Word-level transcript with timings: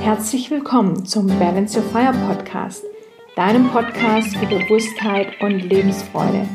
Herzlich 0.00 0.50
willkommen 0.50 1.04
zum 1.04 1.26
Balance 1.38 1.78
Your 1.78 1.84
Fire 1.90 2.14
Podcast, 2.26 2.82
deinem 3.36 3.68
Podcast 3.68 4.34
für 4.34 4.46
Bewusstheit 4.46 5.28
und 5.42 5.60
Lebensfreude. 5.60 6.48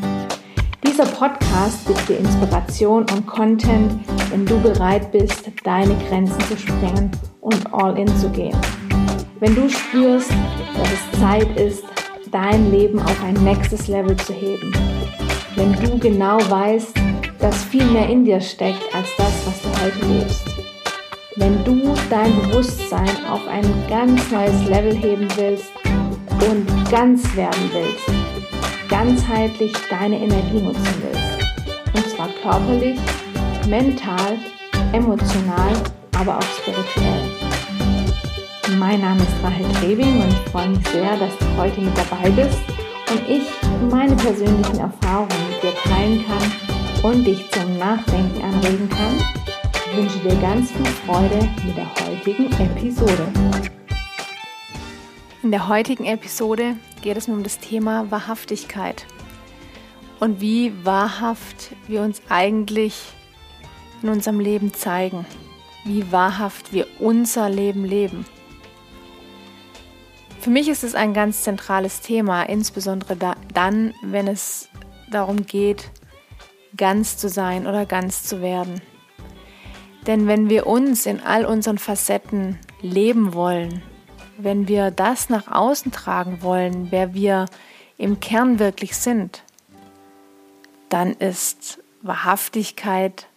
Dieser 0.84 1.06
Podcast 1.06 1.86
gibt 1.86 2.10
dir 2.10 2.18
Inspiration 2.18 3.06
und 3.12 3.28
Content, 3.28 4.00
wenn 4.32 4.48
du 4.48 4.60
bereit 4.60 5.12
bist, 5.12 5.52
deine 5.64 5.96
Grenzen 6.10 6.40
zu 6.42 6.58
sprengen 6.58 7.12
und 7.42 7.72
all 7.72 7.96
in 8.00 8.08
zu 8.18 8.32
gehen. 8.32 8.58
Wenn 9.40 9.54
du 9.54 9.70
spürst, 9.70 10.32
dass 10.32 10.92
es 10.92 11.20
Zeit 11.20 11.60
ist, 11.60 11.84
dein 12.32 12.72
Leben 12.72 13.00
auf 13.00 13.24
ein 13.24 13.36
nächstes 13.44 13.88
Level 13.88 14.18
zu 14.18 14.34
heben. 14.34 14.74
Wenn 15.56 15.72
du 15.74 16.00
genau 16.00 16.40
weißt, 16.50 16.96
dass 17.40 17.64
viel 17.66 17.86
mehr 17.86 18.10
in 18.10 18.26
dir 18.26 18.42
steckt 18.42 18.84
als 18.96 19.08
das, 19.18 19.46
was 19.46 19.62
du 19.62 19.84
heute 19.84 20.14
lebst. 20.14 20.65
Wenn 21.38 21.66
du 21.66 21.94
dein 22.10 22.34
Bewusstsein 22.34 23.10
auf 23.30 23.46
ein 23.50 23.66
ganz 23.90 24.32
neues 24.32 24.70
Level 24.70 24.96
heben 24.96 25.28
willst 25.36 25.70
und 26.48 26.66
ganz 26.90 27.36
werden 27.36 27.70
willst, 27.74 28.10
ganzheitlich 28.88 29.74
deine 29.90 30.18
Energie 30.18 30.62
nutzen 30.62 30.94
willst. 31.02 31.94
Und 31.94 32.10
zwar 32.10 32.30
körperlich, 32.42 32.98
mental, 33.68 34.38
emotional, 34.94 35.74
aber 36.18 36.38
auch 36.38 36.44
spirituell. 36.44 37.30
Mein 38.80 39.02
Name 39.02 39.22
ist 39.22 39.44
Rahel 39.44 39.66
Trebing 39.82 40.22
und 40.22 40.30
ich 40.30 40.52
freue 40.52 40.70
mich 40.70 40.88
sehr, 40.88 41.18
dass 41.18 41.38
du 41.38 41.46
heute 41.58 41.82
mit 41.82 41.98
dabei 41.98 42.30
bist 42.30 42.60
und 43.12 43.30
ich 43.30 43.44
meine 43.92 44.16
persönlichen 44.16 44.80
Erfahrungen 44.80 45.36
mit 45.50 45.64
dir 45.64 45.76
teilen 45.84 46.24
kann 46.26 47.12
und 47.12 47.26
dich 47.26 47.52
zum 47.52 47.78
Nachdenken 47.78 48.42
anregen 48.42 48.90
kann 48.90 49.45
wünsche 49.96 50.20
dir 50.20 50.36
ganz 50.42 50.72
viel 50.72 50.86
Freude 50.86 51.40
mit 51.66 51.78
der 51.78 51.90
heutigen 52.06 52.52
Episode. 52.60 53.32
In 55.42 55.52
der 55.52 55.70
heutigen 55.70 56.04
Episode 56.04 56.76
geht 57.02 57.16
es 57.16 57.30
mir 57.30 57.36
um 57.36 57.44
das 57.44 57.60
Thema 57.60 58.12
Wahrhaftigkeit 58.12 59.06
und 60.20 60.42
wie 60.42 60.74
wahrhaft 60.84 61.76
wir 61.88 62.02
uns 62.02 62.22
eigentlich 62.28 63.14
in 64.02 64.10
unserem 64.10 64.42
Leben 64.42 64.74
zeigen, 64.74 65.26
wie 65.86 66.12
wahrhaft 66.12 66.74
wir 66.74 66.88
unser 67.00 67.50
Leben 67.50 67.86
leben. 67.86 68.26
Für 70.42 70.50
mich 70.50 70.68
ist 70.68 70.84
es 70.84 70.94
ein 70.94 71.14
ganz 71.14 71.44
zentrales 71.44 72.02
Thema, 72.02 72.44
insbesondere 72.44 73.16
da, 73.16 73.36
dann, 73.54 73.94
wenn 74.02 74.28
es 74.28 74.68
darum 75.10 75.46
geht, 75.46 75.90
ganz 76.76 77.18
zu 77.18 77.30
sein 77.30 77.66
oder 77.66 77.86
ganz 77.86 78.24
zu 78.24 78.42
werden. 78.42 78.82
Denn 80.08 80.28
wenn 80.28 80.50
wir 80.50 80.68
uns 80.68 81.06
in 81.06 81.20
all 81.20 81.46
unseren 81.46 81.78
Facetten 81.78 82.60
leben 82.82 83.34
wollen, 83.34 83.82
wenn 84.38 84.68
wir 84.68 84.92
das 84.92 85.30
nach 85.30 85.52
außen 85.52 85.92
tragen 85.92 86.42
wollen, 86.42 86.92
wer 86.92 87.14
wir 87.14 87.46
im 87.98 88.20
Kern 88.20 88.60
wirklich 88.60 88.96
sind, 88.96 89.42
dann 90.90 91.14
ist 91.14 91.80
Wahrhaftigkeit, 92.02 93.28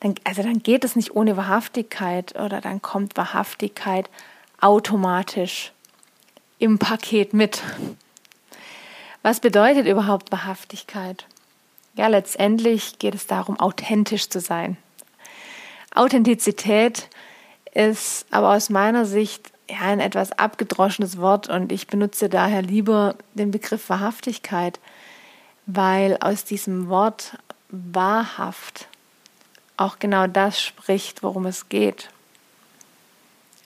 dann, 0.00 0.14
also 0.24 0.42
dann 0.42 0.62
geht 0.62 0.84
es 0.84 0.94
nicht 0.94 1.16
ohne 1.16 1.36
Wahrhaftigkeit 1.36 2.38
oder 2.38 2.60
dann 2.60 2.82
kommt 2.82 3.16
Wahrhaftigkeit 3.16 4.08
automatisch 4.60 5.72
im 6.58 6.78
Paket 6.78 7.34
mit. 7.34 7.62
Was 9.22 9.40
bedeutet 9.40 9.86
überhaupt 9.86 10.30
Wahrhaftigkeit? 10.30 11.26
Ja, 11.94 12.06
letztendlich 12.06 12.98
geht 12.98 13.14
es 13.14 13.26
darum, 13.26 13.58
authentisch 13.58 14.28
zu 14.28 14.40
sein. 14.40 14.76
Authentizität 15.94 17.08
ist 17.74 18.26
aber 18.30 18.50
aus 18.50 18.70
meiner 18.70 19.04
Sicht 19.04 19.52
ein 19.80 20.00
etwas 20.00 20.32
abgedroschenes 20.32 21.18
Wort 21.18 21.48
und 21.48 21.72
ich 21.72 21.86
benutze 21.86 22.28
daher 22.28 22.62
lieber 22.62 23.14
den 23.34 23.50
Begriff 23.50 23.88
Wahrhaftigkeit, 23.88 24.80
weil 25.66 26.18
aus 26.20 26.44
diesem 26.44 26.88
Wort 26.88 27.38
wahrhaft 27.68 28.88
auch 29.76 29.98
genau 29.98 30.26
das 30.26 30.60
spricht, 30.60 31.22
worum 31.22 31.46
es 31.46 31.68
geht. 31.68 32.10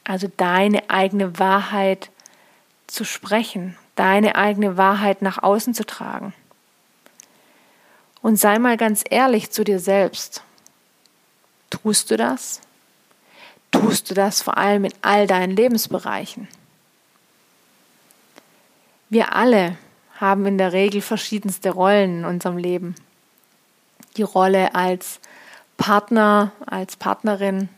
Also 0.05 0.31
deine 0.37 0.89
eigene 0.89 1.39
Wahrheit 1.39 2.11
zu 2.87 3.05
sprechen, 3.05 3.77
deine 3.97 4.37
eigene 4.37 4.77
Wahrheit 4.77 5.23
nach 5.23 5.43
außen 5.43 5.75
zu 5.75 5.85
tragen. 5.85 6.33
Und 8.23 8.37
sei 8.37 8.59
mal 8.59 8.77
ganz 8.77 9.03
ehrlich 9.09 9.51
zu 9.51 9.65
dir 9.65 9.81
selbst. 9.81 10.43
Tust 11.83 12.11
du 12.11 12.17
das? 12.17 12.61
Tust 13.71 14.11
du 14.11 14.15
das 14.15 14.43
vor 14.43 14.57
allem 14.57 14.85
in 14.85 14.95
all 15.03 15.27
deinen 15.27 15.55
Lebensbereichen? 15.55 16.49
Wir 19.11 19.35
alle 19.35 19.77
haben 20.19 20.47
in 20.47 20.59
der 20.59 20.73
Regel 20.73 21.03
verschiedenste 21.03 21.71
Rollen 21.71 22.21
in 22.21 22.25
unserem 22.25 22.57
Leben. 22.57 22.95
Die 24.17 24.23
Rolle 24.23 24.75
als 24.75 25.21
Partner, 25.77 26.53
als 26.65 26.97
Partnerin, 26.97 27.69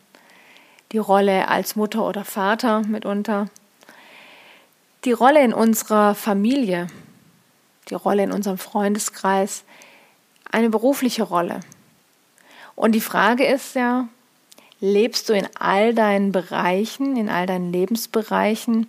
die 0.93 0.99
Rolle 0.99 1.49
als 1.49 1.75
Mutter 1.75 2.07
oder 2.07 2.25
Vater 2.25 2.83
mitunter, 2.83 3.49
die 5.05 5.13
Rolle 5.13 5.43
in 5.43 5.53
unserer 5.53 6.15
Familie, 6.15 6.87
die 7.89 7.95
Rolle 7.95 8.23
in 8.23 8.33
unserem 8.33 8.59
Freundeskreis, 8.59 9.65
eine 10.51 10.71
berufliche 10.71 11.25
Rolle, 11.25 11.61
und 12.79 12.93
die 12.93 13.01
Frage 13.01 13.45
ist 13.45 13.75
ja, 13.75 14.07
lebst 14.79 15.29
du 15.29 15.33
in 15.33 15.49
all 15.59 15.95
deinen 15.95 16.31
Bereichen, 16.31 17.17
in 17.17 17.29
all 17.29 17.45
deinen 17.45 17.73
Lebensbereichen, 17.73 18.89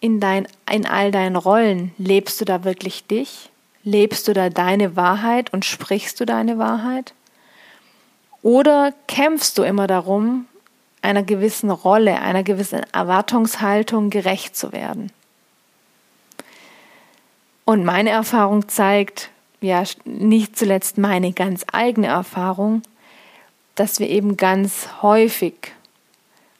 in, 0.00 0.18
dein, 0.18 0.48
in 0.68 0.86
all 0.86 1.12
deinen 1.12 1.36
Rollen, 1.36 1.94
lebst 1.98 2.40
du 2.40 2.44
da 2.44 2.64
wirklich 2.64 3.06
dich? 3.06 3.50
Lebst 3.84 4.26
du 4.26 4.32
da 4.32 4.50
deine 4.50 4.96
Wahrheit 4.96 5.52
und 5.52 5.64
sprichst 5.64 6.18
du 6.18 6.24
deine 6.24 6.58
Wahrheit? 6.58 7.14
Oder 8.42 8.92
kämpfst 9.06 9.56
du 9.56 9.62
immer 9.62 9.86
darum, 9.86 10.46
einer 11.00 11.22
gewissen 11.22 11.70
Rolle, 11.70 12.20
einer 12.20 12.42
gewissen 12.42 12.80
Erwartungshaltung 12.92 14.10
gerecht 14.10 14.56
zu 14.56 14.72
werden? 14.72 15.12
Und 17.64 17.84
meine 17.84 18.10
Erfahrung 18.10 18.68
zeigt, 18.68 19.30
ja, 19.60 19.84
nicht 20.04 20.58
zuletzt 20.58 20.98
meine 20.98 21.32
ganz 21.32 21.64
eigene 21.70 22.08
Erfahrung, 22.08 22.82
dass 23.74 23.98
wir 23.98 24.08
eben 24.08 24.36
ganz 24.36 24.88
häufig 25.02 25.72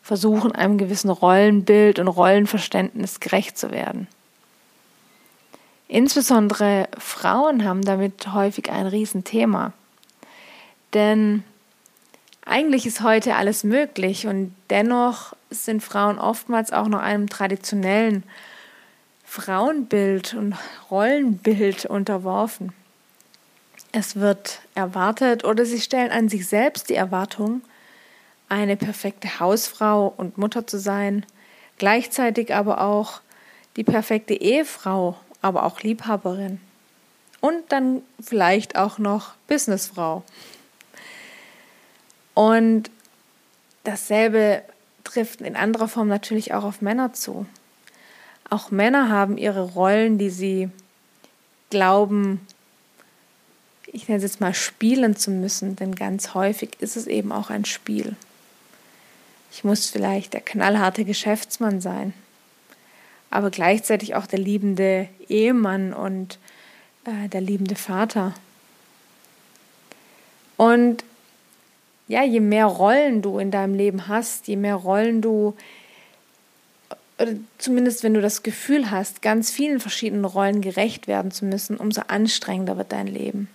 versuchen, 0.02 0.52
einem 0.52 0.78
gewissen 0.78 1.10
Rollenbild 1.10 1.98
und 1.98 2.08
Rollenverständnis 2.08 3.20
gerecht 3.20 3.56
zu 3.56 3.70
werden. 3.70 4.08
Insbesondere 5.88 6.88
Frauen 6.98 7.64
haben 7.64 7.82
damit 7.82 8.32
häufig 8.32 8.70
ein 8.70 8.86
Riesenthema. 8.86 9.72
Denn 10.94 11.44
eigentlich 12.44 12.86
ist 12.86 13.02
heute 13.02 13.36
alles 13.36 13.62
möglich 13.62 14.26
und 14.26 14.54
dennoch 14.70 15.34
sind 15.50 15.82
Frauen 15.82 16.18
oftmals 16.18 16.72
auch 16.72 16.88
noch 16.88 17.00
einem 17.00 17.28
traditionellen 17.28 18.24
Frauenbild 19.24 20.34
und 20.34 20.54
Rollenbild 20.90 21.86
unterworfen. 21.86 22.72
Es 23.92 24.16
wird 24.16 24.60
erwartet 24.74 25.44
oder 25.44 25.66
sie 25.66 25.80
stellen 25.80 26.10
an 26.10 26.30
sich 26.30 26.48
selbst 26.48 26.88
die 26.88 26.94
Erwartung, 26.94 27.60
eine 28.48 28.76
perfekte 28.76 29.38
Hausfrau 29.38 30.12
und 30.16 30.38
Mutter 30.38 30.66
zu 30.66 30.78
sein, 30.78 31.26
gleichzeitig 31.76 32.54
aber 32.54 32.80
auch 32.80 33.20
die 33.76 33.84
perfekte 33.84 34.34
Ehefrau, 34.34 35.16
aber 35.42 35.64
auch 35.64 35.80
Liebhaberin 35.80 36.60
und 37.42 37.70
dann 37.70 38.02
vielleicht 38.20 38.76
auch 38.76 38.98
noch 38.98 39.34
Businessfrau. 39.48 40.22
Und 42.34 42.90
dasselbe 43.84 44.62
trifft 45.04 45.42
in 45.42 45.56
anderer 45.56 45.88
Form 45.88 46.08
natürlich 46.08 46.54
auch 46.54 46.64
auf 46.64 46.80
Männer 46.80 47.12
zu. 47.12 47.44
Auch 48.48 48.70
Männer 48.70 49.10
haben 49.10 49.36
ihre 49.36 49.62
Rollen, 49.62 50.16
die 50.16 50.30
sie 50.30 50.70
glauben 51.68 52.46
ich 53.92 54.08
nenne 54.08 54.18
es 54.18 54.22
jetzt 54.22 54.40
mal, 54.40 54.54
spielen 54.54 55.16
zu 55.16 55.30
müssen, 55.30 55.76
denn 55.76 55.94
ganz 55.94 56.34
häufig 56.34 56.70
ist 56.80 56.96
es 56.96 57.06
eben 57.06 57.30
auch 57.30 57.50
ein 57.50 57.66
Spiel. 57.66 58.16
Ich 59.52 59.64
muss 59.64 59.90
vielleicht 59.90 60.32
der 60.32 60.40
knallharte 60.40 61.04
Geschäftsmann 61.04 61.82
sein, 61.82 62.14
aber 63.30 63.50
gleichzeitig 63.50 64.14
auch 64.14 64.26
der 64.26 64.38
liebende 64.38 65.08
Ehemann 65.28 65.92
und 65.92 66.38
äh, 67.04 67.28
der 67.28 67.42
liebende 67.42 67.74
Vater. 67.74 68.34
Und 70.56 71.04
ja, 72.08 72.24
je 72.24 72.40
mehr 72.40 72.66
Rollen 72.66 73.20
du 73.20 73.38
in 73.38 73.50
deinem 73.50 73.74
Leben 73.74 74.08
hast, 74.08 74.48
je 74.48 74.56
mehr 74.56 74.76
Rollen 74.76 75.20
du, 75.20 75.54
oder 77.18 77.32
zumindest 77.58 78.02
wenn 78.02 78.14
du 78.14 78.22
das 78.22 78.42
Gefühl 78.42 78.90
hast, 78.90 79.20
ganz 79.20 79.50
vielen 79.50 79.80
verschiedenen 79.80 80.24
Rollen 80.24 80.62
gerecht 80.62 81.08
werden 81.08 81.30
zu 81.30 81.44
müssen, 81.44 81.76
umso 81.76 82.02
anstrengender 82.08 82.78
wird 82.78 82.92
dein 82.92 83.06
Leben. 83.06 83.48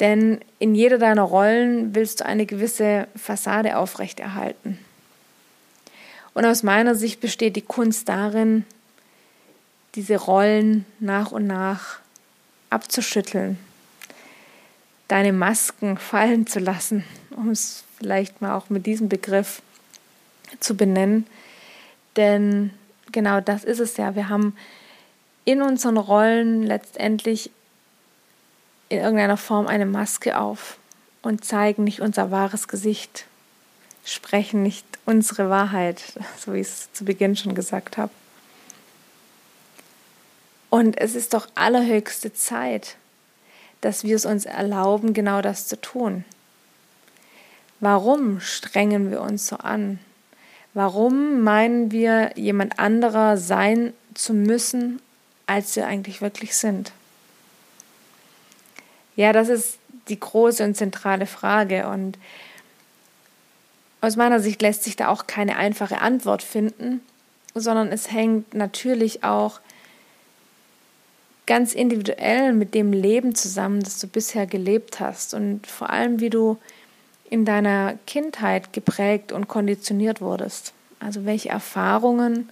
Denn 0.00 0.40
in 0.58 0.74
jeder 0.74 0.98
deiner 0.98 1.22
Rollen 1.22 1.94
willst 1.94 2.20
du 2.20 2.26
eine 2.26 2.46
gewisse 2.46 3.08
Fassade 3.16 3.76
aufrechterhalten. 3.76 4.78
Und 6.34 6.44
aus 6.44 6.62
meiner 6.62 6.94
Sicht 6.94 7.20
besteht 7.20 7.56
die 7.56 7.62
Kunst 7.62 8.08
darin, 8.08 8.64
diese 9.96 10.16
Rollen 10.16 10.84
nach 11.00 11.32
und 11.32 11.46
nach 11.46 11.98
abzuschütteln, 12.70 13.58
deine 15.08 15.32
Masken 15.32 15.96
fallen 15.96 16.46
zu 16.46 16.60
lassen, 16.60 17.02
um 17.34 17.50
es 17.50 17.84
vielleicht 17.98 18.40
mal 18.40 18.54
auch 18.54 18.70
mit 18.70 18.86
diesem 18.86 19.08
Begriff 19.08 19.62
zu 20.60 20.76
benennen. 20.76 21.26
Denn 22.16 22.70
genau 23.10 23.40
das 23.40 23.64
ist 23.64 23.80
es 23.80 23.96
ja. 23.96 24.14
Wir 24.14 24.28
haben 24.28 24.54
in 25.44 25.62
unseren 25.62 25.96
Rollen 25.96 26.62
letztendlich 26.62 27.50
in 28.88 28.98
irgendeiner 28.98 29.36
Form 29.36 29.66
eine 29.66 29.86
Maske 29.86 30.38
auf 30.38 30.78
und 31.22 31.44
zeigen 31.44 31.84
nicht 31.84 32.00
unser 32.00 32.30
wahres 32.30 32.68
Gesicht, 32.68 33.26
sprechen 34.04 34.62
nicht 34.62 34.86
unsere 35.04 35.50
Wahrheit, 35.50 36.02
so 36.38 36.54
wie 36.54 36.60
ich 36.60 36.68
es 36.68 36.92
zu 36.92 37.04
Beginn 37.04 37.36
schon 37.36 37.54
gesagt 37.54 37.96
habe. 37.96 38.12
Und 40.70 40.98
es 40.98 41.14
ist 41.14 41.34
doch 41.34 41.48
allerhöchste 41.54 42.32
Zeit, 42.34 42.96
dass 43.80 44.04
wir 44.04 44.16
es 44.16 44.26
uns 44.26 44.44
erlauben, 44.44 45.14
genau 45.14 45.40
das 45.40 45.66
zu 45.66 45.80
tun. 45.80 46.24
Warum 47.80 48.40
strengen 48.40 49.10
wir 49.10 49.20
uns 49.20 49.46
so 49.46 49.56
an? 49.56 49.98
Warum 50.74 51.42
meinen 51.42 51.90
wir, 51.90 52.32
jemand 52.34 52.78
anderer 52.78 53.36
sein 53.36 53.94
zu 54.14 54.34
müssen, 54.34 55.00
als 55.46 55.74
wir 55.76 55.86
eigentlich 55.86 56.20
wirklich 56.20 56.56
sind? 56.56 56.92
Ja, 59.18 59.32
das 59.32 59.48
ist 59.48 59.78
die 60.08 60.20
große 60.20 60.62
und 60.62 60.76
zentrale 60.76 61.26
Frage. 61.26 61.88
Und 61.88 62.16
aus 64.00 64.14
meiner 64.14 64.38
Sicht 64.38 64.62
lässt 64.62 64.84
sich 64.84 64.94
da 64.94 65.08
auch 65.08 65.26
keine 65.26 65.56
einfache 65.56 66.00
Antwort 66.00 66.40
finden, 66.40 67.00
sondern 67.52 67.88
es 67.88 68.12
hängt 68.12 68.54
natürlich 68.54 69.24
auch 69.24 69.58
ganz 71.46 71.74
individuell 71.74 72.52
mit 72.52 72.74
dem 72.74 72.92
Leben 72.92 73.34
zusammen, 73.34 73.82
das 73.82 73.98
du 73.98 74.06
bisher 74.06 74.46
gelebt 74.46 75.00
hast 75.00 75.34
und 75.34 75.66
vor 75.66 75.90
allem, 75.90 76.20
wie 76.20 76.30
du 76.30 76.56
in 77.28 77.44
deiner 77.44 77.98
Kindheit 78.06 78.72
geprägt 78.72 79.32
und 79.32 79.48
konditioniert 79.48 80.20
wurdest. 80.20 80.72
Also 81.00 81.24
welche 81.24 81.48
Erfahrungen 81.48 82.50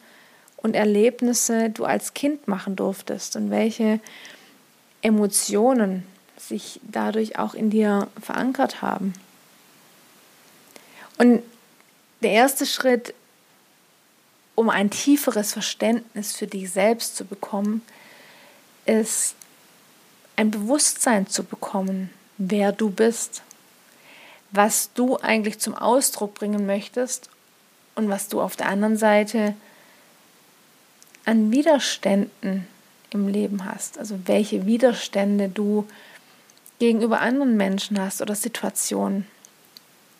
und 0.56 0.74
Erlebnisse 0.74 1.70
du 1.70 1.84
als 1.84 2.12
Kind 2.12 2.48
machen 2.48 2.74
durftest 2.74 3.36
und 3.36 3.50
welche 3.50 4.00
Emotionen 5.00 6.02
sich 6.48 6.80
dadurch 6.82 7.38
auch 7.38 7.54
in 7.54 7.70
dir 7.70 8.08
verankert 8.20 8.82
haben. 8.82 9.14
Und 11.18 11.42
der 12.22 12.30
erste 12.32 12.66
Schritt, 12.66 13.14
um 14.54 14.70
ein 14.70 14.90
tieferes 14.90 15.52
Verständnis 15.52 16.34
für 16.34 16.46
dich 16.46 16.70
selbst 16.70 17.16
zu 17.16 17.24
bekommen, 17.24 17.82
ist 18.86 19.34
ein 20.36 20.50
Bewusstsein 20.50 21.26
zu 21.26 21.44
bekommen, 21.44 22.10
wer 22.38 22.72
du 22.72 22.90
bist, 22.90 23.42
was 24.50 24.90
du 24.94 25.16
eigentlich 25.18 25.58
zum 25.58 25.74
Ausdruck 25.74 26.34
bringen 26.34 26.66
möchtest 26.66 27.30
und 27.94 28.08
was 28.08 28.28
du 28.28 28.40
auf 28.40 28.56
der 28.56 28.68
anderen 28.68 28.96
Seite 28.96 29.54
an 31.24 31.50
Widerständen 31.50 32.66
im 33.10 33.28
Leben 33.28 33.64
hast. 33.64 33.98
Also 33.98 34.18
welche 34.26 34.66
Widerstände 34.66 35.48
du 35.48 35.86
gegenüber 36.78 37.20
anderen 37.20 37.56
Menschen 37.56 38.00
hast 38.00 38.20
oder 38.22 38.34
Situationen, 38.34 39.26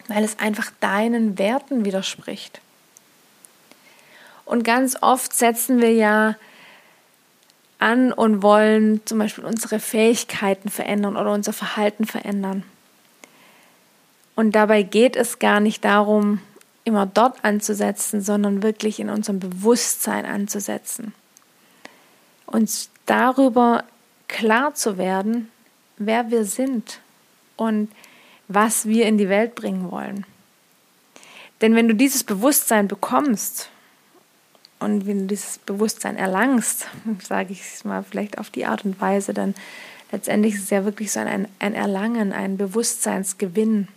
weil 0.08 0.24
es 0.24 0.38
einfach 0.38 0.70
deinen 0.80 1.38
Werten 1.38 1.84
widerspricht. 1.84 2.60
Und 4.44 4.62
ganz 4.62 4.96
oft 5.00 5.32
setzen 5.32 5.80
wir 5.80 5.92
ja 5.92 6.36
an 7.78 8.12
und 8.12 8.42
wollen 8.42 9.04
zum 9.04 9.18
Beispiel 9.18 9.44
unsere 9.44 9.80
Fähigkeiten 9.80 10.70
verändern 10.70 11.16
oder 11.16 11.32
unser 11.32 11.52
Verhalten 11.52 12.06
verändern. 12.06 12.62
Und 14.34 14.52
dabei 14.52 14.82
geht 14.82 15.16
es 15.16 15.38
gar 15.38 15.60
nicht 15.60 15.84
darum, 15.84 16.40
immer 16.84 17.04
dort 17.06 17.44
anzusetzen, 17.44 18.20
sondern 18.20 18.62
wirklich 18.62 19.00
in 19.00 19.10
unserem 19.10 19.40
Bewusstsein 19.40 20.24
anzusetzen. 20.24 21.12
Uns 22.46 22.90
darüber 23.06 23.84
klar 24.28 24.74
zu 24.74 24.96
werden, 24.96 25.50
wer 25.98 26.30
wir 26.30 26.44
sind 26.44 27.00
und 27.56 27.90
was 28.48 28.86
wir 28.86 29.06
in 29.06 29.18
die 29.18 29.28
Welt 29.28 29.54
bringen 29.54 29.90
wollen. 29.90 30.24
Denn 31.60 31.74
wenn 31.74 31.88
du 31.88 31.94
dieses 31.94 32.22
Bewusstsein 32.22 32.86
bekommst, 32.86 33.70
und 34.78 35.06
wenn 35.06 35.20
du 35.20 35.26
dieses 35.26 35.58
Bewusstsein 35.58 36.16
erlangst, 36.16 36.86
sage 37.22 37.52
ich 37.52 37.60
es 37.60 37.84
mal 37.84 38.02
vielleicht 38.02 38.38
auf 38.38 38.50
die 38.50 38.66
Art 38.66 38.84
und 38.84 39.00
Weise, 39.00 39.32
dann 39.32 39.54
letztendlich 40.12 40.54
ist 40.54 40.64
es 40.64 40.70
ja 40.70 40.84
wirklich 40.84 41.12
so 41.12 41.20
ein, 41.20 41.48
ein 41.58 41.74
Erlangen, 41.74 42.32
ein 42.32 42.56
Bewusstseinsgewinn. 42.56 43.88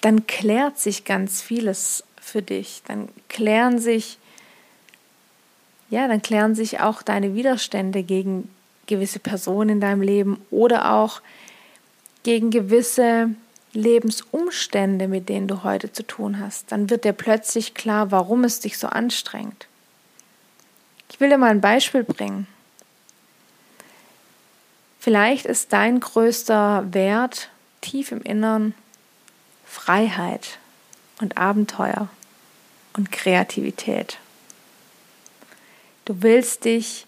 Dann 0.00 0.26
klärt 0.26 0.80
sich 0.80 1.04
ganz 1.04 1.40
vieles 1.40 2.02
für 2.20 2.42
dich. 2.42 2.82
Dann 2.86 3.08
klären 3.28 3.78
sich, 3.78 4.18
ja, 5.90 6.08
dann 6.08 6.22
klären 6.22 6.56
sich 6.56 6.80
auch 6.80 7.02
deine 7.02 7.36
Widerstände 7.36 8.02
gegen 8.02 8.50
gewisse 8.92 9.18
Personen 9.18 9.70
in 9.70 9.80
deinem 9.80 10.02
Leben 10.02 10.44
oder 10.50 10.92
auch 10.92 11.22
gegen 12.22 12.50
gewisse 12.50 13.30
Lebensumstände, 13.72 15.08
mit 15.08 15.30
denen 15.30 15.48
du 15.48 15.62
heute 15.62 15.90
zu 15.92 16.06
tun 16.06 16.38
hast, 16.38 16.70
dann 16.70 16.90
wird 16.90 17.04
dir 17.04 17.14
plötzlich 17.14 17.72
klar, 17.72 18.10
warum 18.10 18.44
es 18.44 18.60
dich 18.60 18.76
so 18.76 18.86
anstrengt. 18.86 19.66
Ich 21.10 21.20
will 21.20 21.30
dir 21.30 21.38
mal 21.38 21.50
ein 21.50 21.62
Beispiel 21.62 22.04
bringen. 22.04 22.46
Vielleicht 25.00 25.46
ist 25.46 25.72
dein 25.72 26.00
größter 26.00 26.92
Wert 26.92 27.48
tief 27.80 28.12
im 28.12 28.20
Innern 28.20 28.74
Freiheit 29.64 30.58
und 31.20 31.38
Abenteuer 31.38 32.08
und 32.96 33.10
Kreativität. 33.10 34.18
Du 36.04 36.22
willst 36.22 36.66
dich, 36.66 37.06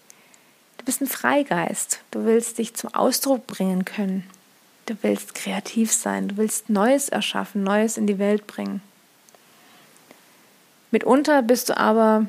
du 0.85 0.91
bist 0.91 1.01
ein 1.01 1.07
Freigeist, 1.07 2.01
du 2.11 2.25
willst 2.25 2.59
dich 2.59 2.75
zum 2.75 2.93
Ausdruck 2.93 3.47
bringen 3.47 3.85
können. 3.85 4.23
Du 4.85 4.95
willst 5.01 5.33
kreativ 5.33 5.91
sein, 5.91 6.27
du 6.27 6.37
willst 6.37 6.69
Neues 6.69 7.09
erschaffen, 7.09 7.63
Neues 7.63 7.97
in 7.97 8.05
die 8.05 8.19
Welt 8.19 8.45
bringen. 8.45 8.81
Mitunter 10.91 11.41
bist 11.41 11.69
du 11.69 11.77
aber 11.77 12.27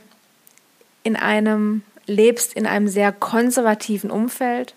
in 1.02 1.16
einem, 1.16 1.82
lebst 2.06 2.54
in 2.54 2.66
einem 2.66 2.88
sehr 2.88 3.12
konservativen 3.12 4.10
Umfeld, 4.10 4.74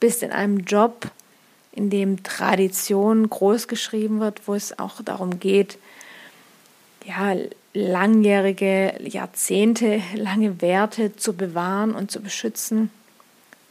bist 0.00 0.24
in 0.24 0.32
einem 0.32 0.64
Job, 0.64 1.06
in 1.70 1.90
dem 1.90 2.24
Tradition 2.24 3.30
groß 3.30 3.68
geschrieben 3.68 4.18
wird, 4.18 4.48
wo 4.48 4.54
es 4.54 4.76
auch 4.80 5.00
darum 5.02 5.38
geht, 5.38 5.78
ja, 7.04 7.36
langjährige, 7.74 8.98
Jahrzehnte 9.00 10.02
lange 10.16 10.60
Werte 10.60 11.14
zu 11.14 11.34
bewahren 11.34 11.94
und 11.94 12.10
zu 12.10 12.20
beschützen, 12.20 12.90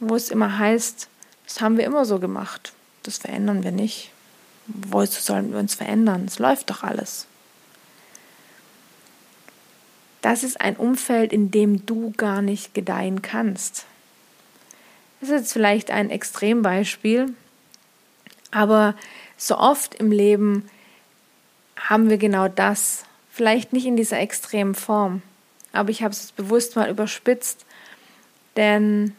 wo 0.00 0.14
es 0.16 0.30
immer 0.30 0.58
heißt, 0.58 1.08
das 1.46 1.60
haben 1.60 1.76
wir 1.76 1.84
immer 1.84 2.04
so 2.04 2.18
gemacht 2.18 2.72
das 3.04 3.18
verändern 3.18 3.62
wir 3.62 3.70
nicht. 3.70 4.10
Wozu 4.66 5.20
sollen 5.20 5.52
wir 5.52 5.60
uns 5.60 5.74
verändern? 5.74 6.24
Es 6.26 6.38
läuft 6.38 6.70
doch 6.70 6.82
alles. 6.82 7.26
Das 10.22 10.42
ist 10.42 10.60
ein 10.60 10.76
Umfeld, 10.76 11.32
in 11.32 11.50
dem 11.50 11.84
du 11.84 12.12
gar 12.16 12.40
nicht 12.40 12.72
gedeihen 12.74 13.20
kannst. 13.20 13.84
Das 15.20 15.28
ist 15.28 15.34
jetzt 15.34 15.52
vielleicht 15.52 15.90
ein 15.90 16.10
Extrembeispiel, 16.10 17.34
aber 18.50 18.94
so 19.36 19.58
oft 19.58 19.94
im 19.94 20.10
Leben 20.10 20.68
haben 21.76 22.08
wir 22.08 22.16
genau 22.16 22.48
das. 22.48 23.04
Vielleicht 23.30 23.72
nicht 23.72 23.84
in 23.84 23.96
dieser 23.96 24.18
extremen 24.18 24.74
Form, 24.74 25.20
aber 25.72 25.90
ich 25.90 26.02
habe 26.02 26.12
es 26.12 26.32
bewusst 26.32 26.76
mal 26.76 26.88
überspitzt, 26.88 27.66
denn 28.56 29.14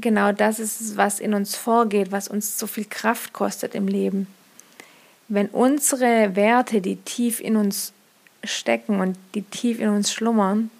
genau 0.00 0.32
das 0.32 0.58
ist 0.58 0.96
was 0.96 1.20
in 1.20 1.34
uns 1.34 1.56
vorgeht, 1.56 2.12
was 2.12 2.28
uns 2.28 2.58
so 2.58 2.66
viel 2.66 2.84
Kraft 2.84 3.32
kostet 3.32 3.74
im 3.74 3.88
Leben. 3.88 4.26
Wenn 5.28 5.46
unsere 5.48 6.34
Werte, 6.36 6.80
die 6.80 6.96
tief 6.96 7.40
in 7.40 7.56
uns 7.56 7.92
stecken 8.42 9.00
und 9.00 9.16
die 9.34 9.42
tief 9.42 9.78
in 9.78 9.88
uns 9.88 10.12
schlummern, 10.12 10.70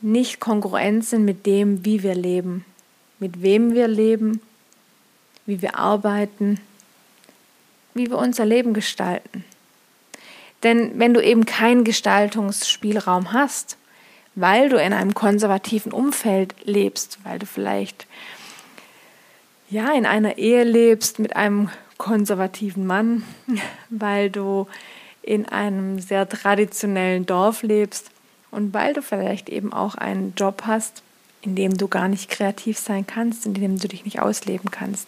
nicht 0.00 0.40
kongruent 0.40 1.04
sind 1.04 1.24
mit 1.24 1.46
dem, 1.46 1.84
wie 1.84 2.02
wir 2.02 2.14
leben, 2.14 2.64
mit 3.18 3.42
wem 3.42 3.74
wir 3.74 3.88
leben, 3.88 4.40
wie 5.46 5.62
wir 5.62 5.78
arbeiten, 5.78 6.60
wie 7.94 8.10
wir 8.10 8.18
unser 8.18 8.44
Leben 8.44 8.74
gestalten. 8.74 9.44
Denn 10.62 10.98
wenn 10.98 11.14
du 11.14 11.22
eben 11.22 11.46
keinen 11.46 11.84
Gestaltungsspielraum 11.84 13.32
hast, 13.32 13.76
weil 14.34 14.68
du 14.68 14.76
in 14.76 14.92
einem 14.92 15.14
konservativen 15.14 15.92
Umfeld 15.92 16.54
lebst, 16.64 17.18
weil 17.24 17.38
du 17.38 17.46
vielleicht 17.46 18.06
ja 19.70 19.92
in 19.92 20.06
einer 20.06 20.38
Ehe 20.38 20.64
lebst 20.64 21.18
mit 21.18 21.36
einem 21.36 21.70
konservativen 21.98 22.86
Mann, 22.86 23.24
weil 23.90 24.30
du 24.30 24.66
in 25.22 25.46
einem 25.46 26.00
sehr 26.00 26.28
traditionellen 26.28 27.26
Dorf 27.26 27.62
lebst 27.62 28.10
und 28.50 28.74
weil 28.74 28.92
du 28.92 29.02
vielleicht 29.02 29.48
eben 29.48 29.72
auch 29.72 29.94
einen 29.94 30.34
Job 30.36 30.62
hast, 30.66 31.02
in 31.40 31.54
dem 31.54 31.76
du 31.76 31.88
gar 31.88 32.08
nicht 32.08 32.30
kreativ 32.30 32.78
sein 32.78 33.06
kannst, 33.06 33.46
in 33.46 33.54
dem 33.54 33.78
du 33.78 33.88
dich 33.88 34.04
nicht 34.04 34.20
ausleben 34.20 34.70
kannst, 34.70 35.06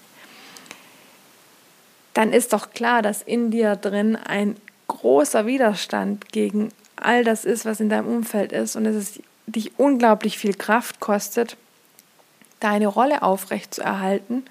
dann 2.15 2.33
ist 2.33 2.53
doch 2.53 2.71
klar, 2.71 3.03
dass 3.03 3.23
in 3.23 3.51
dir 3.51 3.77
drin 3.77 4.17
ein 4.17 4.57
großer 4.89 5.47
Widerstand 5.47 6.33
gegen 6.33 6.71
all 6.97 7.25
das 7.25 7.45
ist, 7.45 7.65
was 7.65 7.81
in 7.81 7.89
deinem 7.89 8.09
Umfeld 8.09 8.53
ist 8.53 8.77
und 8.77 8.87
es 8.87 9.21
dich 9.47 9.79
unglaublich 9.79 10.39
viel 10.39 10.55
Kraft 10.55 11.01
kostet, 11.01 11.57
deine 12.61 12.87
Rolle 12.87 13.23
aufrechtzuerhalten, 13.23 14.45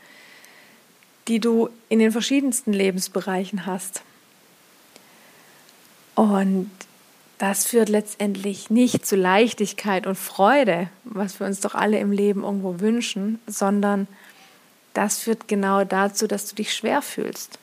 die 1.27 1.39
du 1.39 1.69
in 1.89 1.99
den 1.99 2.11
verschiedensten 2.11 2.71
Lebensbereichen 2.71 3.65
hast. 3.65 4.03
Und 6.13 6.71
das 7.37 7.65
führt 7.65 7.89
letztendlich 7.89 8.69
nicht 8.69 9.05
zu 9.05 9.15
Leichtigkeit 9.17 10.07
und 10.07 10.15
Freude, 10.15 10.89
was 11.03 11.39
wir 11.39 11.47
uns 11.47 11.59
doch 11.59 11.75
alle 11.75 11.99
im 11.99 12.11
Leben 12.11 12.43
irgendwo 12.43 12.79
wünschen, 12.79 13.39
sondern 13.47 14.07
das 14.93 15.19
führt 15.19 15.49
genau 15.49 15.83
dazu, 15.83 16.27
dass 16.27 16.47
du 16.47 16.55
dich 16.55 16.73
schwer 16.73 17.01
fühlst, 17.01 17.59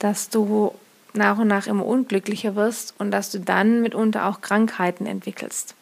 dass 0.00 0.30
du 0.30 0.74
nach 1.14 1.38
und 1.38 1.48
nach 1.48 1.66
immer 1.66 1.86
unglücklicher 1.86 2.56
wirst 2.56 2.94
und 2.98 3.10
dass 3.10 3.30
du 3.30 3.40
dann 3.40 3.80
mitunter 3.80 4.26
auch 4.26 4.40
Krankheiten 4.40 5.06
entwickelst. 5.06 5.74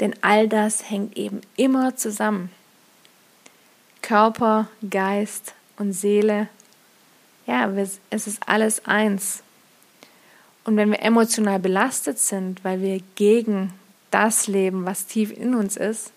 Denn 0.00 0.14
all 0.20 0.46
das 0.46 0.90
hängt 0.90 1.16
eben 1.16 1.40
immer 1.56 1.96
zusammen. 1.96 2.50
Körper, 4.02 4.68
Geist 4.88 5.54
und 5.78 5.92
Seele, 5.92 6.48
ja, 7.46 7.70
es 7.70 8.26
ist 8.26 8.40
alles 8.46 8.84
eins. 8.86 9.42
Und 10.64 10.76
wenn 10.76 10.90
wir 10.90 11.00
emotional 11.00 11.58
belastet 11.58 12.18
sind, 12.18 12.64
weil 12.64 12.82
wir 12.82 13.00
gegen 13.14 13.72
das 14.10 14.48
leben, 14.48 14.84
was 14.84 15.06
tief 15.06 15.32
in 15.32 15.54
uns 15.54 15.76
ist, 15.76 16.12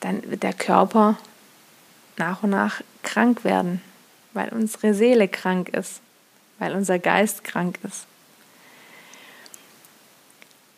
dann 0.00 0.28
wird 0.30 0.42
der 0.42 0.52
Körper 0.52 1.18
nach 2.16 2.42
und 2.42 2.50
nach 2.50 2.82
krank 3.02 3.44
werden, 3.44 3.80
weil 4.34 4.48
unsere 4.50 4.92
Seele 4.92 5.28
krank 5.28 5.68
ist, 5.70 6.00
weil 6.58 6.74
unser 6.74 6.98
Geist 6.98 7.44
krank 7.44 7.78
ist. 7.82 8.06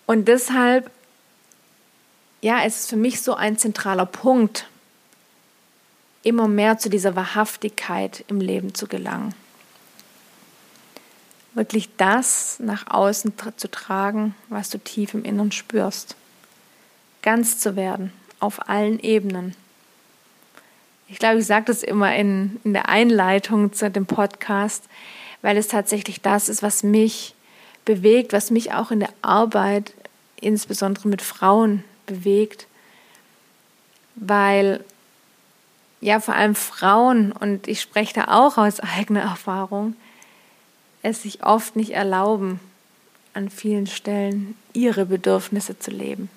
Und 0.06 0.28
deshalb, 0.28 0.90
ja, 2.40 2.64
es 2.64 2.80
ist 2.80 2.90
für 2.90 2.96
mich 2.96 3.22
so 3.22 3.34
ein 3.34 3.58
zentraler 3.58 4.06
Punkt, 4.06 4.66
immer 6.22 6.48
mehr 6.48 6.78
zu 6.78 6.90
dieser 6.90 7.16
Wahrhaftigkeit 7.16 8.24
im 8.28 8.40
Leben 8.40 8.74
zu 8.74 8.86
gelangen 8.86 9.34
wirklich 11.54 11.88
das 11.96 12.58
nach 12.60 12.86
außen 12.88 13.32
zu 13.56 13.70
tragen, 13.70 14.34
was 14.48 14.70
du 14.70 14.78
tief 14.78 15.14
im 15.14 15.24
Inneren 15.24 15.52
spürst. 15.52 16.16
Ganz 17.22 17.58
zu 17.58 17.76
werden, 17.76 18.12
auf 18.38 18.68
allen 18.68 18.98
Ebenen. 19.00 19.54
Ich 21.08 21.18
glaube, 21.18 21.40
ich 21.40 21.46
sage 21.46 21.66
das 21.66 21.82
immer 21.82 22.14
in, 22.14 22.60
in 22.64 22.72
der 22.72 22.88
Einleitung 22.88 23.72
zu 23.72 23.90
dem 23.90 24.06
Podcast, 24.06 24.84
weil 25.42 25.56
es 25.56 25.68
tatsächlich 25.68 26.20
das 26.20 26.48
ist, 26.48 26.62
was 26.62 26.82
mich 26.82 27.34
bewegt, 27.84 28.32
was 28.32 28.50
mich 28.50 28.72
auch 28.72 28.90
in 28.90 29.00
der 29.00 29.12
Arbeit, 29.22 29.94
insbesondere 30.40 31.08
mit 31.08 31.22
Frauen, 31.22 31.84
bewegt. 32.06 32.66
Weil 34.16 34.84
ja 36.00 36.20
vor 36.20 36.34
allem 36.34 36.54
Frauen, 36.54 37.32
und 37.32 37.68
ich 37.68 37.80
spreche 37.80 38.14
da 38.14 38.24
auch 38.28 38.58
aus 38.58 38.80
eigener 38.80 39.22
Erfahrung, 39.22 39.96
es 41.02 41.22
sich 41.22 41.44
oft 41.44 41.76
nicht 41.76 41.92
erlauben, 41.92 42.60
an 43.32 43.48
vielen 43.48 43.86
Stellen 43.86 44.56
ihre 44.72 45.06
Bedürfnisse 45.06 45.78
zu 45.78 45.90
leben, 45.90 46.28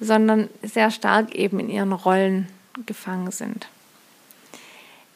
sondern 0.00 0.48
sehr 0.62 0.90
stark 0.90 1.34
eben 1.34 1.58
in 1.60 1.70
ihren 1.70 1.92
Rollen 1.92 2.48
gefangen 2.86 3.30
sind. 3.30 3.68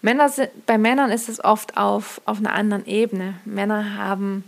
Männer 0.06 0.28
sind, 0.28 0.66
bei 0.66 0.78
Männern 0.78 1.10
ist 1.10 1.28
es 1.28 1.44
oft 1.44 1.76
auf, 1.76 2.20
auf 2.25 2.38
einer 2.38 2.52
anderen 2.52 2.86
Ebene. 2.86 3.34
Männer 3.44 3.96
haben 3.96 4.44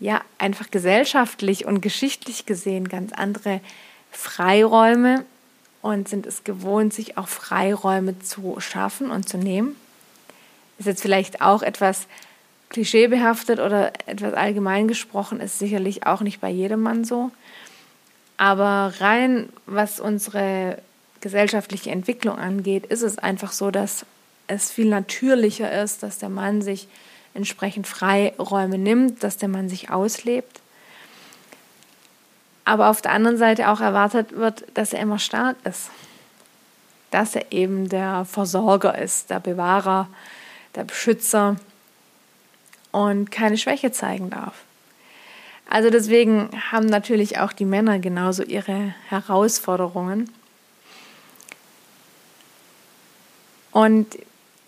ja 0.00 0.22
einfach 0.38 0.70
gesellschaftlich 0.70 1.66
und 1.66 1.80
geschichtlich 1.80 2.46
gesehen 2.46 2.88
ganz 2.88 3.12
andere 3.12 3.60
Freiräume 4.10 5.24
und 5.82 6.08
sind 6.08 6.26
es 6.26 6.42
gewohnt, 6.44 6.94
sich 6.94 7.18
auch 7.18 7.28
Freiräume 7.28 8.18
zu 8.20 8.58
schaffen 8.60 9.10
und 9.10 9.28
zu 9.28 9.36
nehmen 9.36 9.76
ist 10.78 10.86
jetzt 10.86 11.02
vielleicht 11.02 11.42
auch 11.42 11.62
etwas 11.62 12.06
klischeebehaftet 12.70 13.60
oder 13.60 13.92
etwas 14.06 14.34
allgemein 14.34 14.88
gesprochen, 14.88 15.40
ist 15.40 15.58
sicherlich 15.58 16.06
auch 16.06 16.20
nicht 16.20 16.40
bei 16.40 16.50
jedem 16.50 16.82
Mann 16.82 17.04
so. 17.04 17.30
Aber 18.36 18.94
rein 19.00 19.48
was 19.66 20.00
unsere 20.00 20.78
gesellschaftliche 21.20 21.90
Entwicklung 21.90 22.38
angeht, 22.38 22.86
ist 22.86 23.02
es 23.02 23.18
einfach 23.18 23.52
so, 23.52 23.70
dass 23.70 24.06
es 24.48 24.72
viel 24.72 24.88
natürlicher 24.88 25.82
ist, 25.82 26.02
dass 26.02 26.18
der 26.18 26.28
Mann 26.28 26.62
sich 26.62 26.88
entsprechend 27.34 27.86
Freiräume 27.86 28.78
nimmt, 28.78 29.22
dass 29.22 29.36
der 29.36 29.48
Mann 29.48 29.68
sich 29.68 29.90
auslebt. 29.90 30.60
Aber 32.64 32.88
auf 32.88 33.00
der 33.00 33.12
anderen 33.12 33.38
Seite 33.38 33.68
auch 33.68 33.80
erwartet 33.80 34.32
wird, 34.32 34.64
dass 34.74 34.92
er 34.92 35.00
immer 35.00 35.18
stark 35.18 35.56
ist. 35.64 35.90
Dass 37.10 37.34
er 37.34 37.52
eben 37.52 37.88
der 37.88 38.24
Versorger 38.24 38.98
ist, 38.98 39.30
der 39.30 39.40
Bewahrer, 39.40 40.08
der 40.74 40.84
Beschützer 40.84 41.56
und 42.90 43.30
keine 43.30 43.56
Schwäche 43.56 43.92
zeigen 43.92 44.30
darf. 44.30 44.64
Also 45.70 45.90
deswegen 45.90 46.50
haben 46.72 46.86
natürlich 46.86 47.38
auch 47.38 47.52
die 47.52 47.66
Männer 47.66 47.98
genauso 47.98 48.42
ihre 48.42 48.94
Herausforderungen. 49.08 50.30
Und 53.70 54.18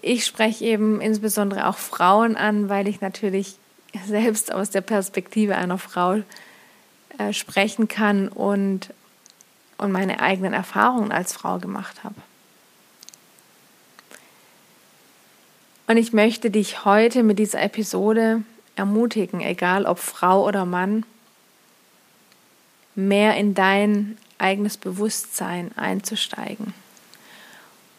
ich 0.03 0.25
spreche 0.25 0.65
eben 0.65 1.01
insbesondere 1.01 1.69
auch 1.69 1.77
Frauen 1.77 2.37
an, 2.37 2.69
weil 2.69 2.89
ich 2.89 3.01
natürlich 3.01 3.57
selbst 4.07 4.53
aus 4.53 4.71
der 4.71 4.81
Perspektive 4.81 5.57
einer 5.57 5.79
Frau 5.79 6.23
äh, 7.19 7.33
sprechen 7.33 7.89
kann 7.89 8.29
und, 8.29 8.95
und 9.79 9.93
meine 9.93 10.21
eigenen 10.21 10.53
Erfahrungen 10.53 11.13
als 11.13 11.33
Frau 11.33 11.59
gemacht 11.59 12.05
habe. 12.05 12.15
Und 15.87 15.97
ich 15.97 16.13
möchte 16.13 16.51
dich 16.51 16.85
heute 16.85 17.25
mit 17.25 17.39
dieser 17.39 17.61
Episode 17.63 18.45
ermutigen, 18.77 19.41
egal 19.41 19.87
ob 19.87 19.99
Frau 19.99 20.47
oder 20.47 20.65
Mann, 20.65 21.05
mehr 22.95 23.37
in 23.37 23.55
dein 23.55 24.17
eigenes 24.39 24.77
Bewusstsein 24.77 25.77
einzusteigen 25.77 26.73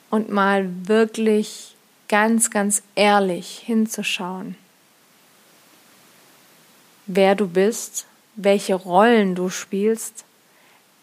und 0.09 0.29
mal 0.29 0.69
wirklich 0.87 1.75
ganz, 2.11 2.49
ganz 2.49 2.83
ehrlich 2.93 3.63
hinzuschauen, 3.65 4.57
wer 7.07 7.35
du 7.35 7.47
bist, 7.47 8.05
welche 8.35 8.75
Rollen 8.75 9.33
du 9.33 9.49
spielst, 9.49 10.25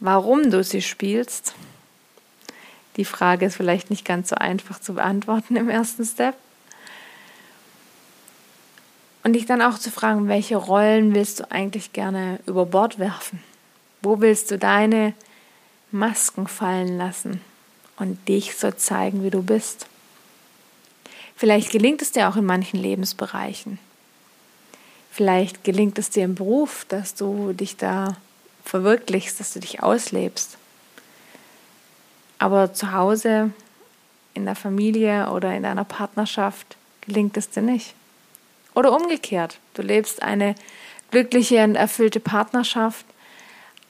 warum 0.01 0.51
du 0.51 0.63
sie 0.63 0.83
spielst. 0.83 1.55
Die 2.99 3.07
Frage 3.07 3.47
ist 3.47 3.57
vielleicht 3.57 3.89
nicht 3.89 4.05
ganz 4.05 4.29
so 4.29 4.37
einfach 4.37 4.81
zu 4.81 4.95
beantworten 4.95 5.57
im 5.57 5.71
ersten 5.71 6.05
Step. 6.05 6.37
Und 9.25 9.33
dich 9.33 9.47
dann 9.47 9.63
auch 9.63 9.79
zu 9.79 9.91
fragen, 9.91 10.29
welche 10.29 10.57
Rollen 10.57 11.15
willst 11.15 11.41
du 11.41 11.51
eigentlich 11.51 11.95
gerne 11.95 12.39
über 12.45 12.67
Bord 12.67 12.99
werfen? 12.99 13.43
Wo 14.03 14.21
willst 14.21 14.51
du 14.51 14.59
deine 14.59 15.15
Masken 15.91 16.47
fallen 16.49 16.99
lassen 16.99 17.41
und 17.97 18.29
dich 18.29 18.57
so 18.57 18.71
zeigen, 18.73 19.25
wie 19.25 19.31
du 19.31 19.43
bist? 19.43 19.87
Vielleicht 21.39 21.71
gelingt 21.71 22.03
es 22.03 22.11
dir 22.11 22.29
auch 22.29 22.35
in 22.35 22.45
manchen 22.45 22.81
Lebensbereichen. 22.81 23.79
Vielleicht 25.13 25.63
gelingt 25.63 25.97
es 25.97 26.11
dir 26.11 26.25
im 26.25 26.35
Beruf, 26.35 26.85
dass 26.89 27.15
du 27.15 27.53
dich 27.53 27.77
da 27.77 28.17
verwirklichst, 28.65 29.39
dass 29.39 29.53
du 29.53 29.61
dich 29.61 29.81
auslebst. 29.81 30.59
Aber 32.41 32.75
zu 32.75 32.93
Hause, 32.93 33.53
in 34.35 34.47
der 34.47 34.57
Familie 34.57 35.31
oder 35.31 35.55
in 35.55 35.63
deiner 35.63 35.85
Partnerschaft 35.85 36.77
gelingt 37.03 37.37
es 37.37 37.49
dir 37.51 37.63
nicht. 37.63 37.95
Oder 38.75 38.93
umgekehrt, 38.93 39.61
du 39.75 39.83
lebst 39.83 40.25
eine 40.25 40.57
glückliche 41.13 41.63
und 41.63 41.77
erfüllte 41.77 42.19
Partnerschaft, 42.19 43.07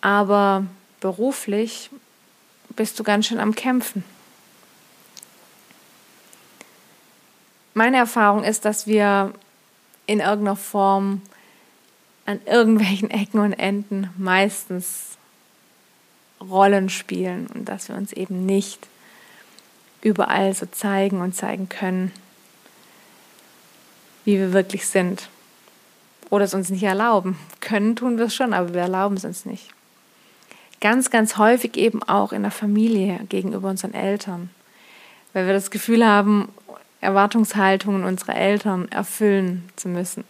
aber 0.02 0.67
beruflich 1.00 1.88
bist 2.76 2.99
du 2.99 3.05
ganz 3.05 3.26
schön 3.26 3.40
am 3.40 3.55
Kämpfen. 3.55 4.05
Meine 7.75 7.97
Erfahrung 7.99 8.45
ist, 8.45 8.65
dass 8.65 8.87
wir 8.87 9.33
in 10.07 10.21
irgendeiner 10.21 10.57
Form 10.57 11.23
an 12.27 12.41
irgendwelchen 12.47 13.11
Ecken 13.11 13.41
und 13.41 13.53
Enden 13.53 14.11
meistens 14.17 15.17
Rollen 16.41 16.89
spielen 16.89 17.47
und 17.55 17.69
dass 17.69 17.89
wir 17.89 17.97
uns 17.97 18.13
eben 18.13 18.47
nicht 18.47 18.87
überall 20.03 20.55
so 20.55 20.67
zeigen 20.67 21.21
und 21.21 21.35
zeigen 21.35 21.69
können 21.69 22.13
wie 24.29 24.39
wir 24.39 24.53
wirklich 24.53 24.87
sind. 24.87 25.31
oder 26.29 26.45
es 26.45 26.53
uns 26.53 26.69
nicht 26.69 26.83
erlauben. 26.83 27.39
Können 27.61 27.97
tun 27.97 28.19
wir 28.19 28.27
es 28.27 28.35
schon, 28.35 28.53
aber 28.53 28.75
wir 28.75 28.83
erlauben 28.83 29.17
es 29.17 29.25
uns 29.25 29.47
nicht. 29.47 29.71
Ganz, 30.83 31.09
ganz 31.09 31.39
häufig 31.39 31.79
eben 31.79 32.03
auch 32.03 32.35
in 32.35 32.43
der 32.43 32.51
Familie 32.51 33.21
gegenüber 33.31 33.71
unseren 33.71 33.95
Eltern, 33.95 34.51
weil 35.33 35.47
wir 35.47 35.55
das 35.55 35.71
Gefühl 35.71 36.07
haben, 36.07 36.51
Erwartungshaltungen 37.00 38.05
unserer 38.05 38.37
Eltern 38.37 38.88
erfüllen 38.88 39.69
zu 39.76 39.88
müssen. 39.88 40.25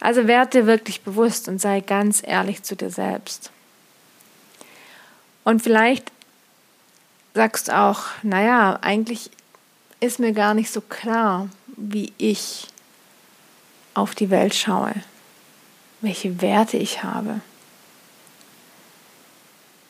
Also 0.00 0.26
werde 0.26 0.50
dir 0.60 0.66
wirklich 0.66 1.02
bewusst 1.02 1.48
und 1.48 1.60
sei 1.60 1.80
ganz 1.80 2.22
ehrlich 2.24 2.62
zu 2.62 2.74
dir 2.74 2.90
selbst. 2.90 3.50
Und 5.44 5.62
vielleicht 5.62 6.10
sagst 7.34 7.68
du 7.68 7.78
auch, 7.78 8.06
naja, 8.22 8.78
eigentlich 8.80 9.30
ist 10.00 10.18
mir 10.18 10.32
gar 10.32 10.54
nicht 10.54 10.72
so 10.72 10.80
klar, 10.80 11.48
wie 11.66 12.12
ich 12.18 12.66
auf 13.94 14.14
die 14.14 14.30
Welt 14.30 14.54
schaue, 14.54 14.94
welche 16.00 16.40
Werte 16.40 16.78
ich 16.78 17.02
habe, 17.02 17.40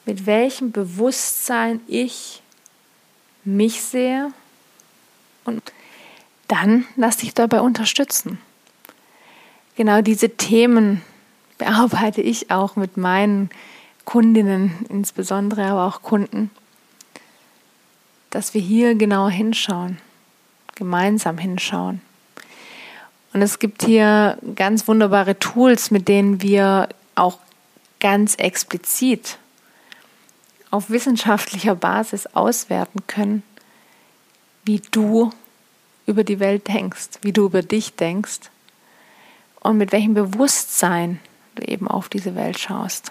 mit 0.05 0.27
welchem 0.27 0.73
Bewusstsein 0.73 1.81
ich 1.87 2.43
mich 3.45 3.83
sehe 3.83 4.33
und 5.45 5.73
dann 6.49 6.87
lass 6.97 7.19
dich 7.19 7.35
dabei 7.35 7.61
unterstützen. 7.61 8.39
Genau 9.77 10.03
diese 10.03 10.37
Themen 10.37 11.03
bearbeite 11.59 12.21
ich 12.21 12.51
auch 12.51 12.77
mit 12.77 12.97
meinen 12.97 13.51
Kundinnen, 14.05 14.87
insbesondere 14.89 15.65
aber 15.67 15.87
auch 15.87 16.03
Kunden, 16.03 16.51
dass 18.31 18.55
wir 18.55 18.61
hier 18.61 18.95
genauer 18.95 19.31
hinschauen, 19.31 19.99
gemeinsam 20.75 21.39
hinschauen. 21.39 22.01
Und 23.33 23.43
es 23.43 23.59
gibt 23.59 23.85
hier 23.85 24.39
ganz 24.57 24.89
wunderbare 24.89 25.39
Tools, 25.39 25.91
mit 25.91 26.09
denen 26.09 26.43
wir 26.43 26.89
auch 27.15 27.39
ganz 28.01 28.35
explizit 28.35 29.39
auf 30.71 30.91
wissenschaftlicher 30.91 31.75
Basis 31.75 32.27
auswerten 32.27 33.07
können, 33.07 33.43
wie 34.71 34.81
du 34.93 35.33
über 36.07 36.23
die 36.23 36.39
Welt 36.39 36.69
denkst, 36.69 37.19
wie 37.23 37.33
du 37.33 37.47
über 37.47 37.61
dich 37.61 37.97
denkst 37.97 38.39
und 39.59 39.79
mit 39.79 39.91
welchem 39.91 40.15
Bewusstsein 40.15 41.19
du 41.57 41.63
eben 41.65 41.89
auf 41.89 42.09
diese 42.09 42.37
Welt 42.37 42.57
schaust. 42.57 43.11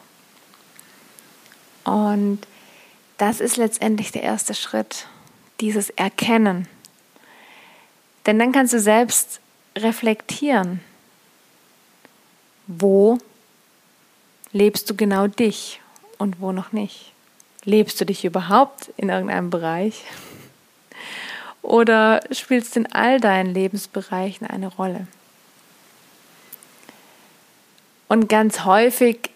Und 1.83 2.39
das 3.17 3.41
ist 3.41 3.57
letztendlich 3.57 4.13
der 4.13 4.23
erste 4.23 4.53
Schritt, 4.53 5.07
dieses 5.59 5.89
Erkennen. 5.89 6.69
Denn 8.25 8.39
dann 8.39 8.53
kannst 8.53 8.71
du 8.71 8.79
selbst 8.79 9.41
reflektieren, 9.77 10.79
wo 12.67 13.17
lebst 14.53 14.89
du 14.89 14.95
genau 14.95 15.27
dich 15.27 15.81
und 16.19 16.39
wo 16.39 16.53
noch 16.53 16.71
nicht. 16.71 17.11
Lebst 17.65 17.99
du 17.99 18.05
dich 18.05 18.23
überhaupt 18.23 18.93
in 18.95 19.09
irgendeinem 19.09 19.49
Bereich? 19.49 20.05
Oder 21.61 22.21
spielst 22.31 22.77
in 22.77 22.91
all 22.91 23.19
deinen 23.19 23.53
Lebensbereichen 23.53 24.47
eine 24.47 24.67
Rolle? 24.67 25.07
Und 28.07 28.27
ganz 28.27 28.65
häufig 28.65 29.29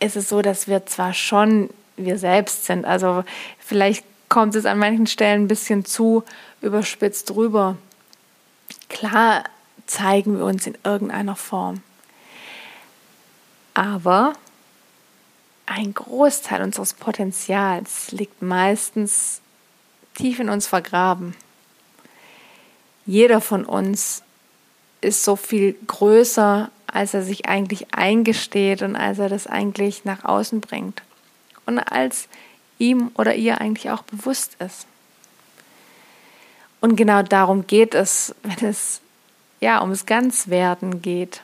ist 0.00 0.16
es 0.16 0.28
so, 0.28 0.40
dass 0.42 0.68
wir 0.68 0.86
zwar 0.86 1.12
schon 1.12 1.70
wir 1.96 2.18
selbst 2.18 2.64
sind. 2.64 2.84
Also 2.84 3.24
vielleicht 3.58 4.04
kommt 4.28 4.54
es 4.54 4.66
an 4.66 4.78
manchen 4.78 5.06
Stellen 5.06 5.44
ein 5.44 5.48
bisschen 5.48 5.84
zu 5.84 6.24
überspitzt 6.60 7.30
rüber. 7.34 7.76
Klar 8.88 9.44
zeigen 9.86 10.38
wir 10.38 10.44
uns 10.44 10.66
in 10.66 10.76
irgendeiner 10.84 11.36
Form. 11.36 11.82
Aber 13.74 14.32
ein 15.66 15.92
Großteil 15.92 16.62
unseres 16.62 16.94
Potenzials 16.94 18.10
liegt 18.12 18.42
meistens 18.42 19.40
tief 20.14 20.40
in 20.40 20.48
uns 20.48 20.66
vergraben. 20.66 21.34
Jeder 23.08 23.40
von 23.40 23.64
uns 23.64 24.22
ist 25.00 25.24
so 25.24 25.34
viel 25.34 25.74
größer, 25.86 26.70
als 26.86 27.14
er 27.14 27.22
sich 27.22 27.46
eigentlich 27.46 27.94
eingesteht 27.94 28.82
und 28.82 28.96
als 28.96 29.18
er 29.18 29.30
das 29.30 29.46
eigentlich 29.46 30.04
nach 30.04 30.26
außen 30.26 30.60
bringt. 30.60 31.02
Und 31.64 31.78
als 31.78 32.28
ihm 32.76 33.10
oder 33.14 33.34
ihr 33.34 33.62
eigentlich 33.62 33.90
auch 33.90 34.02
bewusst 34.02 34.56
ist. 34.58 34.86
Und 36.82 36.96
genau 36.96 37.22
darum 37.22 37.66
geht 37.66 37.94
es, 37.94 38.34
wenn 38.42 38.68
es 38.68 39.00
ja 39.58 39.80
ums 39.80 40.04
Ganzwerden 40.04 41.00
geht. 41.00 41.40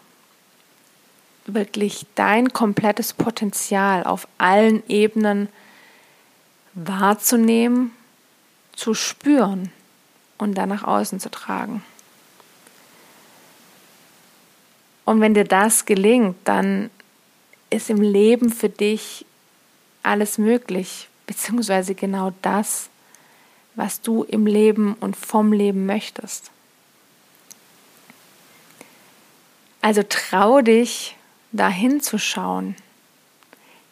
Wirklich 1.47 2.05
dein 2.15 2.53
komplettes 2.53 3.15
Potenzial 3.15 4.05
auf 4.05 4.29
allen 4.37 4.83
Ebenen 4.87 5.49
wahrzunehmen, 6.75 7.93
zu 8.77 8.93
spüren 8.93 9.73
und 10.39 10.55
dann 10.55 10.69
nach 10.69 10.85
außen 10.85 11.21
zu 11.21 11.31
tragen. 11.31 11.83
Und 15.05 15.21
wenn 15.21 15.35
dir 15.35 15.45
das 15.45 15.85
gelingt, 15.85 16.37
dann 16.45 16.91
ist 17.71 17.91
im 17.91 18.01
Leben 18.01 18.51
für 18.51 18.69
dich 18.69 19.27
alles 20.03 20.39
möglich, 20.39 21.09
beziehungsweise 21.27 21.95
genau 21.95 22.33
das, 22.43 22.89
was 23.75 24.01
du 24.01 24.23
im 24.23 24.47
Leben 24.47 24.95
und 24.95 25.17
vom 25.17 25.53
Leben 25.53 25.87
möchtest. 25.87 26.51
Also 29.81 30.03
trau 30.09 30.61
dich, 30.61 31.17
dahin 31.53 32.01
zu 32.01 32.19
schauen. 32.19 32.77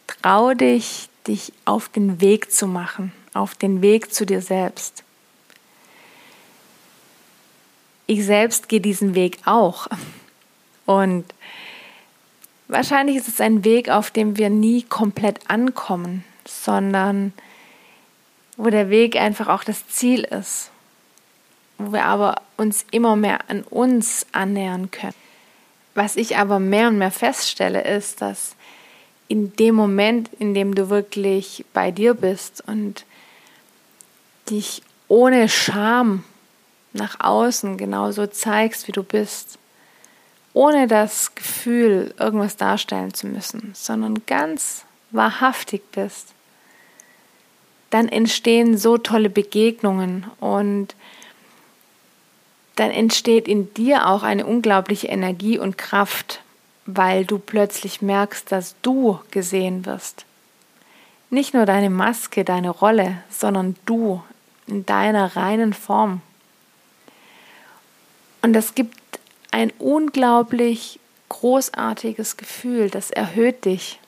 Trau 0.07 0.55
dich, 0.55 1.09
dich 1.27 1.53
auf 1.65 1.89
den 1.89 2.21
Weg 2.21 2.51
zu 2.51 2.67
machen, 2.67 3.13
auf 3.35 3.55
den 3.55 3.83
Weg 3.83 4.15
zu 4.15 4.25
dir 4.25 4.41
selbst. 4.41 5.05
Ich 8.13 8.27
selbst 8.27 8.69
gehe 8.69 8.83
diesen 8.83 9.15
Weg 9.15 9.39
auch. 9.47 9.87
Und 10.85 11.25
wahrscheinlich 12.69 13.17
ist 13.17 13.27
es 13.27 13.41
ein 13.41 13.65
Weg, 13.65 13.89
auf 13.89 14.11
dem 14.11 14.37
wir 14.37 14.51
nie 14.51 14.83
komplett 14.83 15.39
ankommen, 15.49 16.23
sondern 16.45 17.33
wo 18.59 18.69
der 18.69 18.91
Weg 18.91 19.17
einfach 19.17 19.49
auch 19.49 19.65
das 19.65 19.89
Ziel 19.89 20.25
ist, 20.25 20.71
wo 21.79 21.95
wir 21.95 22.05
aber 22.05 22.43
uns 22.59 22.85
immer 22.91 23.17
mehr 23.17 23.49
an 23.49 23.63
uns 23.63 24.27
annähern 24.33 24.91
können. 24.91 25.15
Was 25.95 26.17
ich 26.17 26.37
aber 26.37 26.59
mehr 26.59 26.89
und 26.89 26.99
mehr 26.99 27.13
feststelle, 27.13 27.83
ist, 27.83 28.21
dass 28.21 28.57
in 29.27 29.57
dem 29.57 29.75
Moment, 29.75 30.29
in 30.39 30.53
dem 30.53 30.75
du 30.75 30.91
wirklich 30.91 31.65
bei 31.73 31.91
dir 31.91 32.13
bist 32.13 32.63
und 32.67 33.07
dich 34.51 34.83
ohne 35.09 35.49
Scham 35.49 36.25
nach 36.93 37.21
außen 37.21 37.77
genauso 37.77 38.27
zeigst, 38.27 38.89
wie 38.89 38.93
du 38.93 39.03
bist, 39.03 39.59
ohne 40.53 40.87
das 40.87 41.35
Gefühl, 41.35 42.15
irgendwas 42.19 42.57
darstellen 42.57 43.15
zu 43.15 43.27
müssen, 43.27 43.73
sondern 43.75 44.23
ganz 44.27 44.85
wahrhaftig 45.11 45.83
bist, 45.93 46.29
dann 47.91 48.09
entstehen 48.09 48.77
so 48.77 48.99
tolle 48.99 49.31
Begegnungen 49.31 50.27
und 50.41 50.95
dann 52.77 52.91
entsteht 52.91 53.49
in 53.49 53.73
dir 53.75 54.09
auch 54.09 54.23
eine 54.23 54.47
unglaubliche 54.47 55.09
Energie 55.09 55.59
und 55.59 55.77
Kraft, 55.77 56.41
weil 56.87 57.25
du 57.25 57.39
plötzlich 57.39 58.01
merkst, 58.01 58.51
dass 58.51 58.75
du 58.83 59.21
gesehen 59.31 59.85
wirst. 59.85 60.25
Nicht 61.29 61.55
nur 61.55 61.67
deine 61.67 61.91
Maske, 61.91 62.45
deine 62.45 62.71
Rolle, 62.71 63.19
sondern 63.31 63.77
du 63.85 64.23
in 64.67 64.87
deiner 64.87 65.37
reinen 65.37 65.75
Form. 65.75 66.23
Und 68.43 68.53
das 68.53 68.75
gibt 68.75 68.99
ein 69.51 69.73
unglaublich 69.79 70.99
großartiges 71.29 72.37
Gefühl, 72.37 72.91
das 72.91 73.11
erhöht 73.11 73.65
dich. 73.65 73.99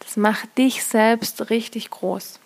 Das 0.00 0.16
macht 0.16 0.58
dich 0.58 0.84
selbst 0.84 1.48
richtig 1.50 1.90
groß. 1.90 2.40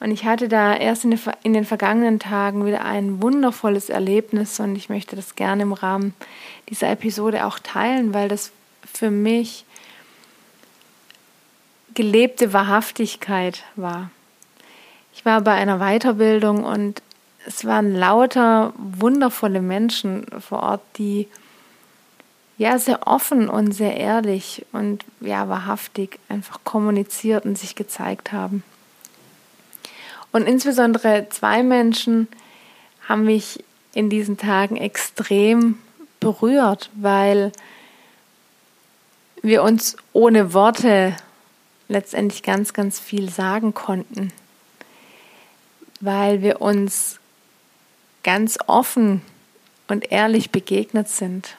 Und 0.00 0.10
ich 0.12 0.24
hatte 0.24 0.48
da 0.48 0.74
erst 0.76 1.04
in, 1.04 1.52
den 1.52 1.64
vergangenen 1.64 2.20
Tagen 2.20 2.64
wieder 2.64 2.84
ein 2.84 3.20
wundervolles 3.20 3.88
Erlebnis 3.88 4.60
und 4.60 4.76
ich 4.76 4.88
möchte 4.88 5.16
das 5.16 5.34
gerne 5.34 5.62
im 5.62 5.72
Rahmen 5.72 6.14
dieser 6.68 6.90
Episode 6.90 7.46
auch 7.46 7.58
teilen, 7.58 8.14
weil 8.14 8.28
das 8.28 8.52
für 8.92 9.10
mich 9.10 9.64
gelebte 11.94 12.52
Wahrhaftigkeit 12.52 13.64
war. 13.74 14.10
Ich 15.12 15.24
war 15.24 15.40
bei 15.40 15.54
einer 15.54 15.78
Weiterbildung 15.78 16.62
und 16.62 17.02
es 17.48 17.64
waren 17.64 17.94
lauter 17.94 18.74
wundervolle 18.76 19.62
Menschen 19.62 20.26
vor 20.38 20.62
Ort, 20.62 20.82
die 20.98 21.28
ja 22.58 22.78
sehr 22.78 23.06
offen 23.06 23.48
und 23.48 23.72
sehr 23.72 23.96
ehrlich 23.96 24.66
und 24.72 25.06
ja 25.20 25.48
wahrhaftig 25.48 26.18
einfach 26.28 26.60
kommuniziert 26.64 27.46
und 27.46 27.56
sich 27.56 27.74
gezeigt 27.74 28.32
haben. 28.32 28.62
Und 30.30 30.46
insbesondere 30.46 31.28
zwei 31.30 31.62
Menschen 31.62 32.28
haben 33.08 33.24
mich 33.24 33.64
in 33.94 34.10
diesen 34.10 34.36
Tagen 34.36 34.76
extrem 34.76 35.78
berührt, 36.20 36.90
weil 36.96 37.50
wir 39.40 39.62
uns 39.62 39.96
ohne 40.12 40.52
Worte 40.52 41.16
letztendlich 41.88 42.42
ganz, 42.42 42.74
ganz 42.74 43.00
viel 43.00 43.30
sagen 43.30 43.72
konnten, 43.72 44.34
weil 46.00 46.42
wir 46.42 46.60
uns 46.60 47.18
ganz 48.22 48.58
offen 48.66 49.22
und 49.88 50.10
ehrlich 50.12 50.50
begegnet 50.50 51.08
sind. 51.08 51.56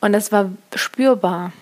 Und 0.00 0.12
das 0.12 0.32
war 0.32 0.50
spürbar. 0.74 1.52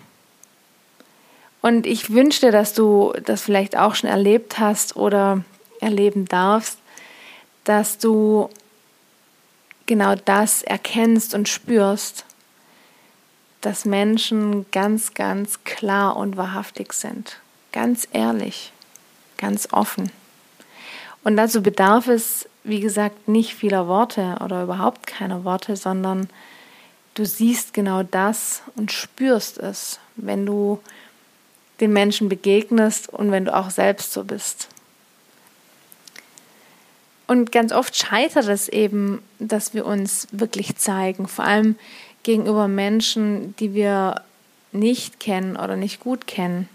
Und 1.61 1.85
ich 1.85 2.11
wünschte, 2.11 2.51
dass 2.51 2.73
du 2.73 3.13
das 3.25 3.41
vielleicht 3.41 3.77
auch 3.77 3.95
schon 3.95 4.09
erlebt 4.09 4.59
hast 4.59 4.95
oder 4.95 5.43
erleben 5.81 6.25
darfst, 6.25 6.77
dass 7.65 7.97
du 7.97 8.49
genau 9.85 10.15
das 10.15 10.63
erkennst 10.63 11.33
und 11.33 11.49
spürst, 11.49 12.25
dass 13.61 13.85
Menschen 13.85 14.65
ganz, 14.71 15.13
ganz 15.13 15.63
klar 15.65 16.15
und 16.15 16.37
wahrhaftig 16.37 16.93
sind. 16.93 17.39
Ganz 17.71 18.07
ehrlich, 18.13 18.71
ganz 19.37 19.67
offen. 19.71 20.11
Und 21.23 21.35
dazu 21.35 21.61
bedarf 21.61 22.07
es, 22.07 22.48
wie 22.69 22.79
gesagt, 22.79 23.27
nicht 23.27 23.53
vieler 23.55 23.87
Worte 23.87 24.37
oder 24.43 24.63
überhaupt 24.63 25.07
keiner 25.07 25.43
Worte, 25.43 25.75
sondern 25.75 26.29
du 27.15 27.25
siehst 27.25 27.73
genau 27.73 28.03
das 28.03 28.61
und 28.75 28.91
spürst 28.91 29.57
es, 29.57 29.99
wenn 30.15 30.45
du 30.45 30.79
den 31.79 31.93
Menschen 31.93 32.29
begegnest 32.29 33.09
und 33.09 33.31
wenn 33.31 33.45
du 33.45 33.55
auch 33.55 33.69
selbst 33.69 34.13
so 34.13 34.23
bist. 34.23 34.67
Und 37.27 37.51
ganz 37.51 37.71
oft 37.71 37.95
scheitert 37.95 38.47
es 38.47 38.69
eben, 38.69 39.21
dass 39.37 39.73
wir 39.73 39.85
uns 39.85 40.27
wirklich 40.31 40.77
zeigen, 40.77 41.27
vor 41.27 41.45
allem 41.45 41.75
gegenüber 42.23 42.67
Menschen, 42.67 43.55
die 43.57 43.73
wir 43.73 44.21
nicht 44.71 45.19
kennen 45.19 45.55
oder 45.55 45.75
nicht 45.75 45.99
gut 45.99 46.27
kennen. 46.27 46.67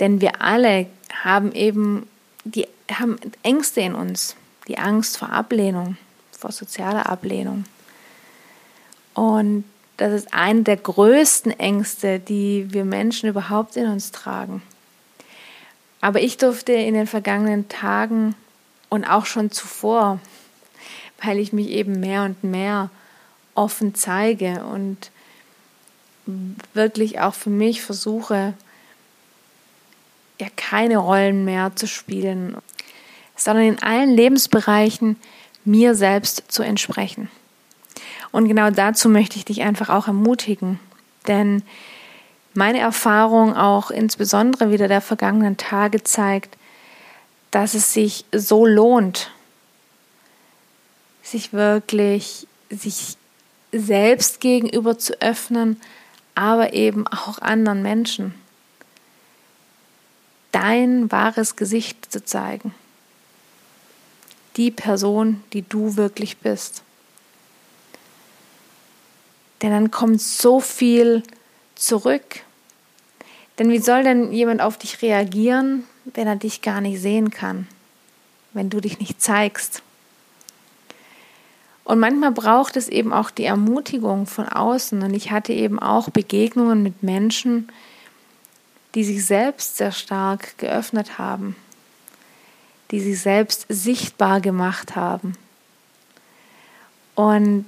Denn 0.00 0.20
wir 0.20 0.42
alle 0.42 0.86
haben 1.22 1.52
eben 1.52 2.08
die 2.44 2.66
haben 2.90 3.18
Ängste 3.42 3.80
in 3.80 3.94
uns, 3.94 4.36
die 4.68 4.78
Angst 4.78 5.18
vor 5.18 5.30
Ablehnung, 5.30 5.96
vor 6.32 6.52
sozialer 6.52 7.08
Ablehnung. 7.08 7.64
Und 9.14 9.64
das 9.96 10.12
ist 10.12 10.32
eine 10.32 10.62
der 10.62 10.76
größten 10.76 11.58
Ängste, 11.58 12.18
die 12.18 12.72
wir 12.72 12.84
Menschen 12.84 13.28
überhaupt 13.28 13.76
in 13.76 13.86
uns 13.86 14.12
tragen. 14.12 14.62
Aber 16.00 16.22
ich 16.22 16.38
durfte 16.38 16.72
in 16.72 16.94
den 16.94 17.06
vergangenen 17.06 17.68
Tagen 17.68 18.34
und 18.88 19.04
auch 19.04 19.26
schon 19.26 19.50
zuvor, 19.50 20.18
weil 21.22 21.38
ich 21.38 21.52
mich 21.52 21.68
eben 21.68 22.00
mehr 22.00 22.22
und 22.22 22.42
mehr 22.42 22.90
offen 23.54 23.94
zeige 23.94 24.64
und 24.64 25.10
wirklich 26.74 27.20
auch 27.20 27.34
für 27.34 27.50
mich 27.50 27.82
versuche, 27.82 28.54
ja 30.40 30.46
keine 30.56 30.96
Rollen 30.96 31.44
mehr 31.44 31.76
zu 31.76 31.86
spielen, 31.86 32.56
sondern 33.40 33.64
in 33.64 33.82
allen 33.82 34.10
Lebensbereichen 34.10 35.16
mir 35.64 35.94
selbst 35.94 36.44
zu 36.48 36.62
entsprechen. 36.62 37.30
Und 38.32 38.48
genau 38.48 38.70
dazu 38.70 39.08
möchte 39.08 39.36
ich 39.36 39.44
dich 39.44 39.62
einfach 39.62 39.88
auch 39.88 40.06
ermutigen, 40.06 40.78
denn 41.26 41.62
meine 42.52 42.80
Erfahrung 42.80 43.56
auch 43.56 43.90
insbesondere 43.90 44.70
wieder 44.70 44.88
der 44.88 45.00
vergangenen 45.00 45.56
Tage 45.56 46.02
zeigt, 46.02 46.56
dass 47.50 47.74
es 47.74 47.92
sich 47.92 48.24
so 48.32 48.66
lohnt, 48.66 49.30
sich 51.22 51.52
wirklich, 51.52 52.46
sich 52.68 53.16
selbst 53.72 54.40
gegenüber 54.40 54.98
zu 54.98 55.20
öffnen, 55.22 55.80
aber 56.34 56.72
eben 56.72 57.06
auch 57.06 57.38
anderen 57.38 57.82
Menschen. 57.82 58.34
Dein 60.52 61.10
wahres 61.10 61.56
Gesicht 61.56 62.10
zu 62.10 62.24
zeigen. 62.24 62.74
Die 64.60 64.70
Person, 64.70 65.42
die 65.54 65.62
du 65.62 65.96
wirklich 65.96 66.36
bist. 66.36 66.82
Denn 69.62 69.70
dann 69.70 69.90
kommt 69.90 70.20
so 70.20 70.60
viel 70.60 71.22
zurück. 71.76 72.40
Denn 73.58 73.70
wie 73.70 73.78
soll 73.78 74.02
denn 74.02 74.32
jemand 74.32 74.60
auf 74.60 74.76
dich 74.76 75.00
reagieren, 75.00 75.84
wenn 76.04 76.26
er 76.26 76.36
dich 76.36 76.60
gar 76.60 76.82
nicht 76.82 77.00
sehen 77.00 77.30
kann, 77.30 77.68
wenn 78.52 78.68
du 78.68 78.82
dich 78.82 78.98
nicht 78.98 79.22
zeigst? 79.22 79.82
Und 81.84 81.98
manchmal 81.98 82.32
braucht 82.32 82.76
es 82.76 82.88
eben 82.88 83.14
auch 83.14 83.30
die 83.30 83.46
Ermutigung 83.46 84.26
von 84.26 84.46
außen. 84.46 85.00
Und 85.00 85.14
ich 85.14 85.30
hatte 85.30 85.54
eben 85.54 85.78
auch 85.78 86.10
Begegnungen 86.10 86.82
mit 86.82 87.02
Menschen, 87.02 87.72
die 88.94 89.04
sich 89.04 89.24
selbst 89.24 89.78
sehr 89.78 89.92
stark 89.92 90.58
geöffnet 90.58 91.16
haben, 91.16 91.56
die 92.90 93.00
sich 93.00 93.20
selbst 93.20 93.66
sichtbar 93.68 94.40
gemacht 94.40 94.96
haben. 94.96 95.36
Und 97.14 97.66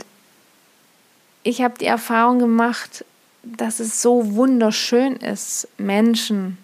ich 1.42 1.62
habe 1.62 1.78
die 1.78 1.86
Erfahrung 1.86 2.38
gemacht, 2.38 3.04
dass 3.42 3.80
es 3.80 4.00
so 4.00 4.34
wunderschön 4.34 5.16
ist, 5.16 5.68
Menschen 5.78 6.58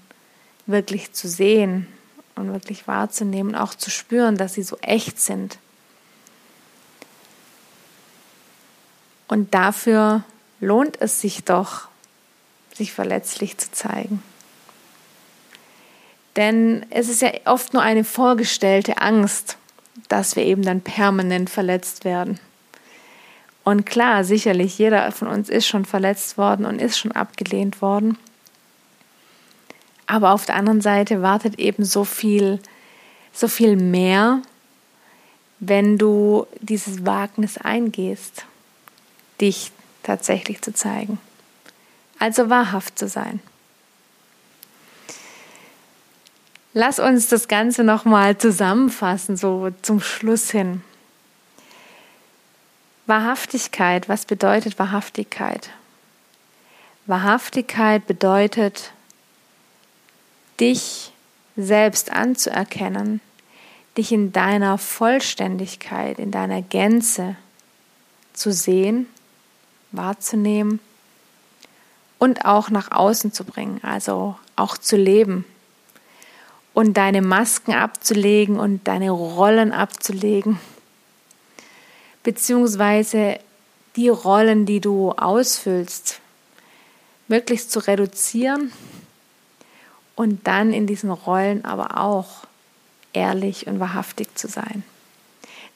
wirklich 0.66 1.12
zu 1.12 1.28
sehen 1.28 1.86
und 2.36 2.52
wirklich 2.52 2.86
wahrzunehmen, 2.86 3.54
auch 3.54 3.74
zu 3.74 3.90
spüren, 3.90 4.36
dass 4.36 4.54
sie 4.54 4.62
so 4.62 4.78
echt 4.78 5.20
sind 5.20 5.58
Und 9.28 9.52
dafür 9.52 10.24
lohnt 10.58 11.00
es 11.00 11.20
sich 11.20 11.44
doch, 11.44 11.88
sich 12.74 12.92
verletzlich 12.92 13.58
zu 13.58 13.70
zeigen. 13.70 14.22
Denn 16.36 16.86
es 16.90 17.08
ist 17.08 17.22
ja 17.22 17.30
oft 17.44 17.72
nur 17.72 17.82
eine 17.82 18.04
vorgestellte 18.04 18.98
Angst, 18.98 19.56
dass 20.08 20.36
wir 20.36 20.44
eben 20.44 20.62
dann 20.62 20.80
permanent 20.80 21.50
verletzt 21.50 22.04
werden. 22.04 22.38
Und 23.64 23.84
klar, 23.84 24.24
sicherlich, 24.24 24.78
jeder 24.78 25.10
von 25.12 25.28
uns 25.28 25.48
ist 25.48 25.66
schon 25.66 25.84
verletzt 25.84 26.38
worden 26.38 26.64
und 26.64 26.80
ist 26.80 26.98
schon 26.98 27.12
abgelehnt 27.12 27.82
worden. 27.82 28.16
Aber 30.06 30.32
auf 30.32 30.46
der 30.46 30.54
anderen 30.54 30.80
Seite 30.80 31.20
wartet 31.20 31.58
eben 31.58 31.84
so 31.84 32.04
viel, 32.04 32.60
so 33.32 33.46
viel 33.46 33.76
mehr, 33.76 34.40
wenn 35.60 35.98
du 35.98 36.46
dieses 36.60 37.04
Wagnis 37.04 37.58
eingehst 37.58 38.46
dich 39.40 39.70
tatsächlich 40.02 40.62
zu 40.62 40.72
zeigen. 40.72 41.18
Also 42.18 42.48
wahrhaft 42.48 42.98
zu 42.98 43.06
sein. 43.06 43.40
Lass 46.80 47.00
uns 47.00 47.26
das 47.26 47.48
Ganze 47.48 47.82
nochmal 47.82 48.38
zusammenfassen, 48.38 49.36
so 49.36 49.70
zum 49.82 50.00
Schluss 50.00 50.52
hin. 50.52 50.84
Wahrhaftigkeit, 53.06 54.08
was 54.08 54.26
bedeutet 54.26 54.78
Wahrhaftigkeit? 54.78 55.70
Wahrhaftigkeit 57.06 58.06
bedeutet, 58.06 58.92
dich 60.60 61.12
selbst 61.56 62.12
anzuerkennen, 62.12 63.20
dich 63.96 64.12
in 64.12 64.30
deiner 64.30 64.78
Vollständigkeit, 64.78 66.20
in 66.20 66.30
deiner 66.30 66.62
Gänze 66.62 67.34
zu 68.34 68.52
sehen 68.52 69.08
wahrzunehmen 69.90 70.78
und 72.20 72.44
auch 72.44 72.70
nach 72.70 72.92
außen 72.92 73.32
zu 73.32 73.42
bringen, 73.42 73.80
also 73.82 74.36
auch 74.54 74.78
zu 74.78 74.96
leben 74.96 75.44
und 76.78 76.96
deine 76.96 77.22
Masken 77.22 77.74
abzulegen 77.74 78.60
und 78.60 78.86
deine 78.86 79.10
Rollen 79.10 79.72
abzulegen, 79.72 80.60
beziehungsweise 82.22 83.40
die 83.96 84.08
Rollen, 84.08 84.64
die 84.64 84.78
du 84.78 85.10
ausfüllst, 85.10 86.20
möglichst 87.26 87.72
zu 87.72 87.80
reduzieren 87.80 88.70
und 90.14 90.46
dann 90.46 90.72
in 90.72 90.86
diesen 90.86 91.10
Rollen 91.10 91.64
aber 91.64 91.98
auch 91.98 92.44
ehrlich 93.12 93.66
und 93.66 93.80
wahrhaftig 93.80 94.36
zu 94.36 94.46
sein. 94.46 94.84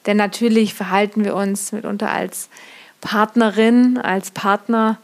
Denn 0.07 0.19
natürlich 0.19 0.73
verhalten 0.73 1.25
wir 1.25 1.35
uns 1.35 1.73
mitunter 1.73 2.12
als 2.12 2.49
Partnerin, 3.01 3.99
als 3.99 4.31
Partner 4.31 4.99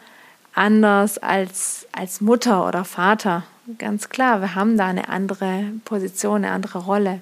anders 0.55 1.19
als, 1.19 1.89
als 1.91 2.21
Mutter 2.21 2.69
oder 2.69 2.85
Vater. 2.85 3.43
Ganz 3.77 4.09
klar, 4.09 4.41
wir 4.41 4.55
haben 4.55 4.79
da 4.79 4.87
eine 4.87 5.11
andere 5.11 5.73
Position, 5.85 6.37
eine 6.37 6.53
andere 6.53 6.79
Rolle. 6.79 7.21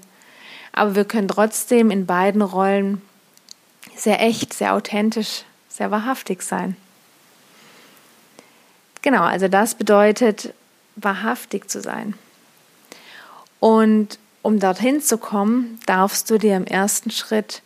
Aber 0.71 0.95
wir 0.95 1.05
können 1.05 1.27
trotzdem 1.27 1.91
in 1.91 2.07
beiden 2.07 2.41
Rollen 2.41 3.03
sehr 3.97 4.21
echt, 4.21 4.55
sehr 4.55 4.75
authentisch, 4.75 5.43
sehr 5.69 5.91
wahrhaftig 5.91 6.43
sein. 6.43 6.77
Genau, 9.03 9.23
also 9.23 9.49
das 9.49 9.75
bedeutet, 9.75 10.55
wahrhaftig 10.95 11.69
zu 11.69 11.81
sein. 11.81 12.15
Und 13.59 14.21
um 14.43 14.61
dorthin 14.61 15.01
zu 15.01 15.19
kommen, 15.19 15.81
darfst 15.87 16.31
du 16.31 16.39
dir 16.39 16.57
im 16.57 16.67
ersten 16.67 17.11
Schritt 17.11 17.63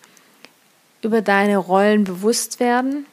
über 1.02 1.20
deine 1.20 1.58
Rollen 1.58 2.04
bewusst 2.04 2.60
werden 2.60 3.04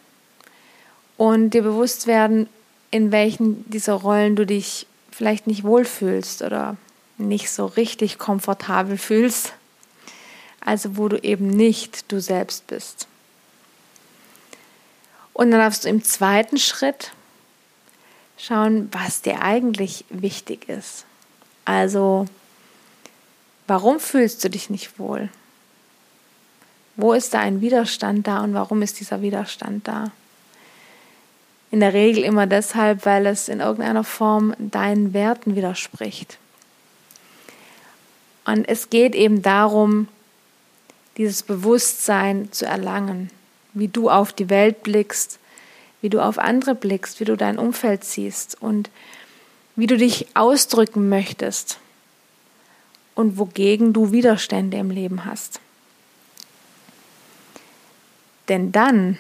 und 1.18 1.50
dir 1.50 1.64
bewusst 1.64 2.08
werden, 2.08 2.48
in 2.90 3.12
welchen 3.12 3.70
dieser 3.70 3.96
Rollen 3.96 4.38
du 4.38 4.46
dich 4.46 4.88
vielleicht 5.18 5.48
nicht 5.48 5.64
wohlfühlst 5.64 6.44
oder 6.44 6.78
nicht 7.18 7.50
so 7.50 7.66
richtig 7.66 8.20
komfortabel 8.20 9.00
fühlst, 9.00 9.54
also 10.62 10.96
wo 10.96 11.08
du 11.08 11.18
eben 11.18 11.48
nicht 11.48 12.12
du 12.12 12.22
selbst 12.22 12.68
bist. 12.68 13.08
Und 15.34 15.50
dann 15.50 15.60
darfst 15.60 15.86
du 15.86 15.90
im 15.90 16.04
zweiten 16.04 16.60
Schritt 16.60 17.14
schauen, 18.38 18.90
was 18.92 19.24
dir 19.24 19.42
eigentlich 19.42 20.06
wichtig 20.10 20.70
ist. 20.70 21.06
Also, 21.66 22.28
warum 23.66 24.00
fühlst 24.00 24.44
du 24.44 24.52
dich 24.52 24.70
nicht 24.70 25.00
wohl? 25.00 25.30
Wo 26.96 27.14
ist 27.14 27.34
da 27.34 27.40
ein 27.40 27.62
Widerstand 27.62 28.28
da 28.28 28.44
und 28.44 28.54
warum 28.54 28.84
ist 28.84 29.00
dieser 29.00 29.24
Widerstand 29.24 29.88
da? 29.88 30.12
In 31.70 31.80
der 31.82 31.94
Regel 31.94 32.24
immer 32.24 32.48
deshalb, 32.48 33.06
weil 33.06 33.26
es 33.26 33.50
in 33.50 33.60
irgendeiner 33.60 34.04
Form 34.04 34.54
deinen 34.58 35.14
Werten 35.14 35.56
widerspricht. 35.56 36.38
Und 38.46 38.68
es 38.70 38.90
geht 38.90 39.14
eben 39.14 39.42
darum, 39.42 40.08
dieses 41.18 41.44
Bewusstsein 41.44 42.52
zu 42.52 42.66
erlangen, 42.66 43.30
wie 43.74 43.88
du 43.90 44.10
auf 44.10 44.32
die 44.32 44.50
Welt 44.50 44.84
blickst, 44.84 45.40
wie 46.02 46.10
du 46.10 46.22
auf 46.22 46.38
andere 46.38 46.76
blickst, 46.76 47.20
wie 47.20 47.26
du 47.26 47.36
dein 47.36 47.60
Umfeld 47.60 48.04
siehst 48.04 48.62
und 48.62 48.90
wie 49.76 49.88
du 49.88 49.98
dich 49.98 50.28
ausdrücken 50.36 51.10
möchtest 51.10 51.80
und 53.16 53.38
wogegen 53.38 53.94
du 53.94 54.12
Widerstände 54.12 54.78
im 54.78 54.92
Leben 54.92 55.26
hast. 55.26 55.60
Denn 58.48 58.72
dann 58.72 59.18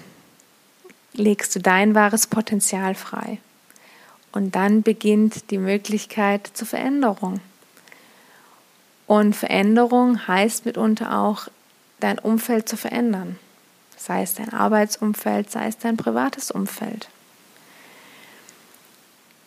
legst 1.18 1.56
du 1.56 1.60
dein 1.60 1.96
wahres 1.96 2.28
Potenzial 2.28 2.96
frei. 2.96 3.40
Und 4.32 4.56
dann 4.56 4.84
beginnt 4.84 5.52
die 5.52 5.58
Möglichkeit 5.58 6.50
zur 6.54 6.68
Veränderung. 6.68 7.40
Und 9.08 9.36
Veränderung 9.36 10.28
heißt 10.28 10.66
mitunter 10.66 11.18
auch, 11.18 11.48
dein 12.00 12.20
Umfeld 12.20 12.70
zu 12.70 12.78
verändern. 12.78 13.40
Sei 13.96 14.22
es 14.22 14.36
dein 14.36 14.54
Arbeitsumfeld, 14.54 15.50
sei 15.50 15.68
es 15.68 15.78
dein 15.78 15.98
privates 15.98 16.52
Umfeld. 16.52 17.10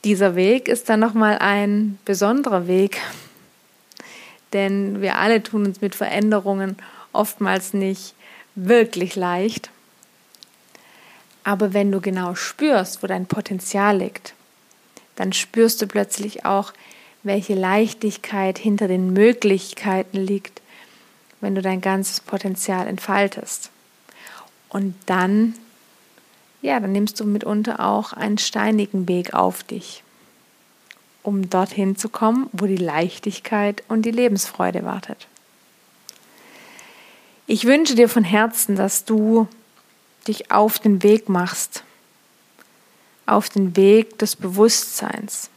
Dieser 0.03 0.35
Weg 0.35 0.69
ist 0.69 0.89
dann 0.89 0.99
nochmal 0.99 1.39
ein 1.39 1.99
besonderer 2.07 2.67
Weg, 2.67 3.01
denn 4.55 5.03
wir 5.03 5.19
alle 5.19 5.43
tun 5.43 5.67
uns 5.67 5.83
mit 5.83 5.95
Veränderungen 5.95 6.77
oftmals 7.13 7.75
nicht 7.75 8.15
wirklich 8.55 9.15
leicht. 9.15 9.71
Aber 11.45 11.73
wenn 11.73 11.91
du 11.91 12.01
genau 12.01 12.35
spürst, 12.35 13.03
wo 13.03 13.07
dein 13.07 13.27
Potenzial 13.27 13.99
liegt, 13.99 14.35
dann 15.17 15.33
spürst 15.33 15.83
du 15.83 15.87
plötzlich 15.87 16.45
auch, 16.45 16.73
welche 17.23 17.55
Leichtigkeit 17.55 18.59
hinter 18.59 18.89
den 18.89 19.13
Möglichkeiten 19.13 20.17
liegt, 20.17 20.63
wenn 21.41 21.55
du 21.55 21.63
dein 21.63 21.81
ganzes 21.81 22.21
Potenzial 22.21 22.87
entfaltest. 22.87 23.71
Und 24.69 24.95
dann, 25.07 25.55
ja, 26.63 26.81
dann 26.81 26.93
nimmst 26.93 27.21
du 27.21 27.25
mitunter 27.25 27.81
auch 27.81 28.13
einen 28.13 28.39
steinigen 28.39 29.09
Weg 29.09 29.35
auf 29.35 29.63
dich, 29.63 30.03
um 31.23 31.51
dorthin 31.51 31.97
zu 31.97 32.09
kommen, 32.09 32.49
wo 32.53 32.67
die 32.67 32.77
Leichtigkeit 32.77 33.83
und 33.89 34.03
die 34.03 34.11
Lebensfreude 34.11 34.85
wartet. 34.85 35.27
Ich 37.47 37.65
wünsche 37.65 37.97
dir 37.97 38.09
von 38.09 38.23
Herzen, 38.23 38.77
dass 38.77 39.05
du 39.05 39.49
dich 40.27 40.51
auf 40.51 40.79
den 40.79 41.03
Weg 41.03 41.29
machst, 41.29 41.85
auf 43.27 43.49
den 43.49 43.77
Weg 43.77 44.19
des 44.19 44.37
Bewusstseins, 44.37 45.51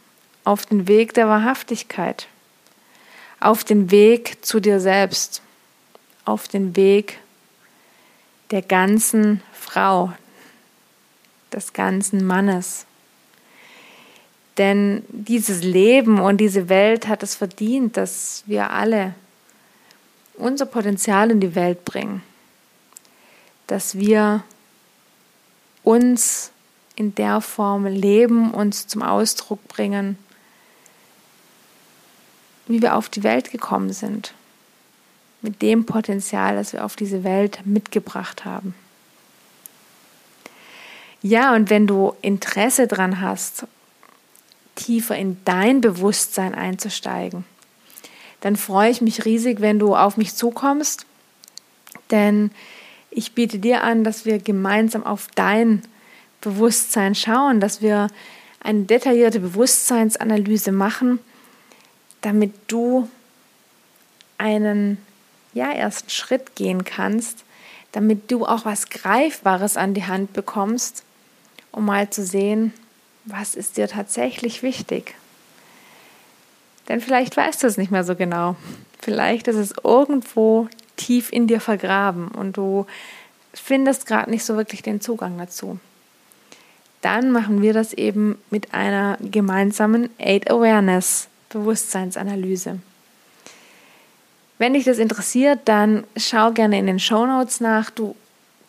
auf 0.44 0.66
den 0.66 0.86
Weg 0.88 1.14
der 1.14 1.28
Wahrhaftigkeit, 1.28 2.28
auf 3.40 3.64
den 3.64 3.90
Weg 3.90 4.44
zu 4.44 4.60
dir 4.60 4.80
selbst, 4.80 5.42
auf 6.24 6.48
den 6.48 6.76
Weg 6.76 7.18
der 8.50 8.62
ganzen 8.62 9.42
Frau, 9.52 10.12
des 11.52 11.72
ganzen 11.72 12.24
Mannes. 12.24 12.86
Denn 14.58 15.04
dieses 15.08 15.62
Leben 15.62 16.20
und 16.20 16.38
diese 16.38 16.68
Welt 16.68 17.08
hat 17.08 17.22
es 17.22 17.34
verdient, 17.34 17.96
dass 17.96 18.44
wir 18.46 18.70
alle 18.70 19.14
unser 20.34 20.66
Potenzial 20.66 21.30
in 21.30 21.40
die 21.40 21.54
Welt 21.54 21.84
bringen, 21.84 22.22
dass 23.66 23.98
wir 23.98 24.44
uns 25.84 26.50
in 26.96 27.14
der 27.14 27.40
Form 27.40 27.86
leben, 27.86 28.52
uns 28.52 28.86
zum 28.86 29.02
Ausdruck 29.02 29.66
bringen, 29.68 30.18
wie 32.66 32.82
wir 32.82 32.96
auf 32.96 33.08
die 33.08 33.22
Welt 33.22 33.50
gekommen 33.50 33.92
sind, 33.92 34.32
mit 35.42 35.60
dem 35.60 35.84
Potenzial, 35.84 36.56
das 36.56 36.72
wir 36.72 36.84
auf 36.84 36.96
diese 36.96 37.22
Welt 37.22 37.60
mitgebracht 37.64 38.44
haben. 38.44 38.74
Ja, 41.20 41.54
und 41.54 41.70
wenn 41.70 41.86
du 41.86 42.14
Interesse 42.22 42.86
daran 42.86 43.20
hast, 43.20 43.66
tiefer 44.74 45.16
in 45.16 45.38
dein 45.44 45.80
Bewusstsein 45.80 46.54
einzusteigen, 46.54 47.44
dann 48.40 48.56
freue 48.56 48.90
ich 48.90 49.00
mich 49.00 49.24
riesig, 49.24 49.60
wenn 49.60 49.78
du 49.78 49.96
auf 49.96 50.16
mich 50.16 50.34
zukommst, 50.34 51.06
denn 52.10 52.50
ich 53.14 53.32
biete 53.32 53.58
dir 53.58 53.82
an, 53.82 54.04
dass 54.04 54.24
wir 54.24 54.38
gemeinsam 54.38 55.04
auf 55.04 55.28
dein 55.34 55.82
Bewusstsein 56.40 57.14
schauen, 57.14 57.60
dass 57.60 57.80
wir 57.80 58.08
eine 58.60 58.84
detaillierte 58.84 59.40
Bewusstseinsanalyse 59.40 60.72
machen, 60.72 61.20
damit 62.22 62.52
du 62.66 63.08
einen 64.38 64.98
ja, 65.52 65.70
ersten 65.70 66.10
Schritt 66.10 66.56
gehen 66.56 66.84
kannst, 66.84 67.44
damit 67.92 68.30
du 68.30 68.44
auch 68.44 68.64
was 68.64 68.88
Greifbares 68.88 69.76
an 69.76 69.94
die 69.94 70.04
Hand 70.04 70.32
bekommst, 70.32 71.04
um 71.70 71.84
mal 71.84 72.10
zu 72.10 72.24
sehen, 72.24 72.72
was 73.24 73.54
ist 73.54 73.76
dir 73.76 73.88
tatsächlich 73.88 74.62
wichtig. 74.62 75.14
Denn 76.88 77.00
vielleicht 77.00 77.36
weißt 77.36 77.62
du 77.62 77.66
es 77.66 77.76
nicht 77.76 77.90
mehr 77.90 78.04
so 78.04 78.16
genau. 78.16 78.56
Vielleicht 79.00 79.48
ist 79.48 79.56
es 79.56 79.72
irgendwo 79.82 80.68
tief 80.96 81.32
in 81.32 81.46
dir 81.46 81.60
vergraben 81.60 82.28
und 82.28 82.56
du 82.56 82.86
findest 83.52 84.06
gerade 84.06 84.30
nicht 84.30 84.44
so 84.44 84.56
wirklich 84.56 84.82
den 84.82 85.00
Zugang 85.00 85.38
dazu. 85.38 85.78
Dann 87.00 87.30
machen 87.30 87.60
wir 87.62 87.74
das 87.74 87.92
eben 87.92 88.38
mit 88.50 88.72
einer 88.72 89.18
gemeinsamen 89.20 90.08
Aid 90.18 90.50
Awareness 90.50 91.28
Bewusstseinsanalyse. 91.50 92.78
Wenn 94.58 94.74
dich 94.74 94.84
das 94.84 94.98
interessiert, 94.98 95.60
dann 95.66 96.04
schau 96.16 96.52
gerne 96.52 96.78
in 96.78 96.86
den 96.86 96.98
Show 96.98 97.26
Notes 97.26 97.60
nach. 97.60 97.90
Du 97.90 98.16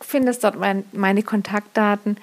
findest 0.02 0.44
dort 0.44 0.60
mein, 0.60 0.84
meine 0.92 1.24
Kontaktdaten. 1.24 2.18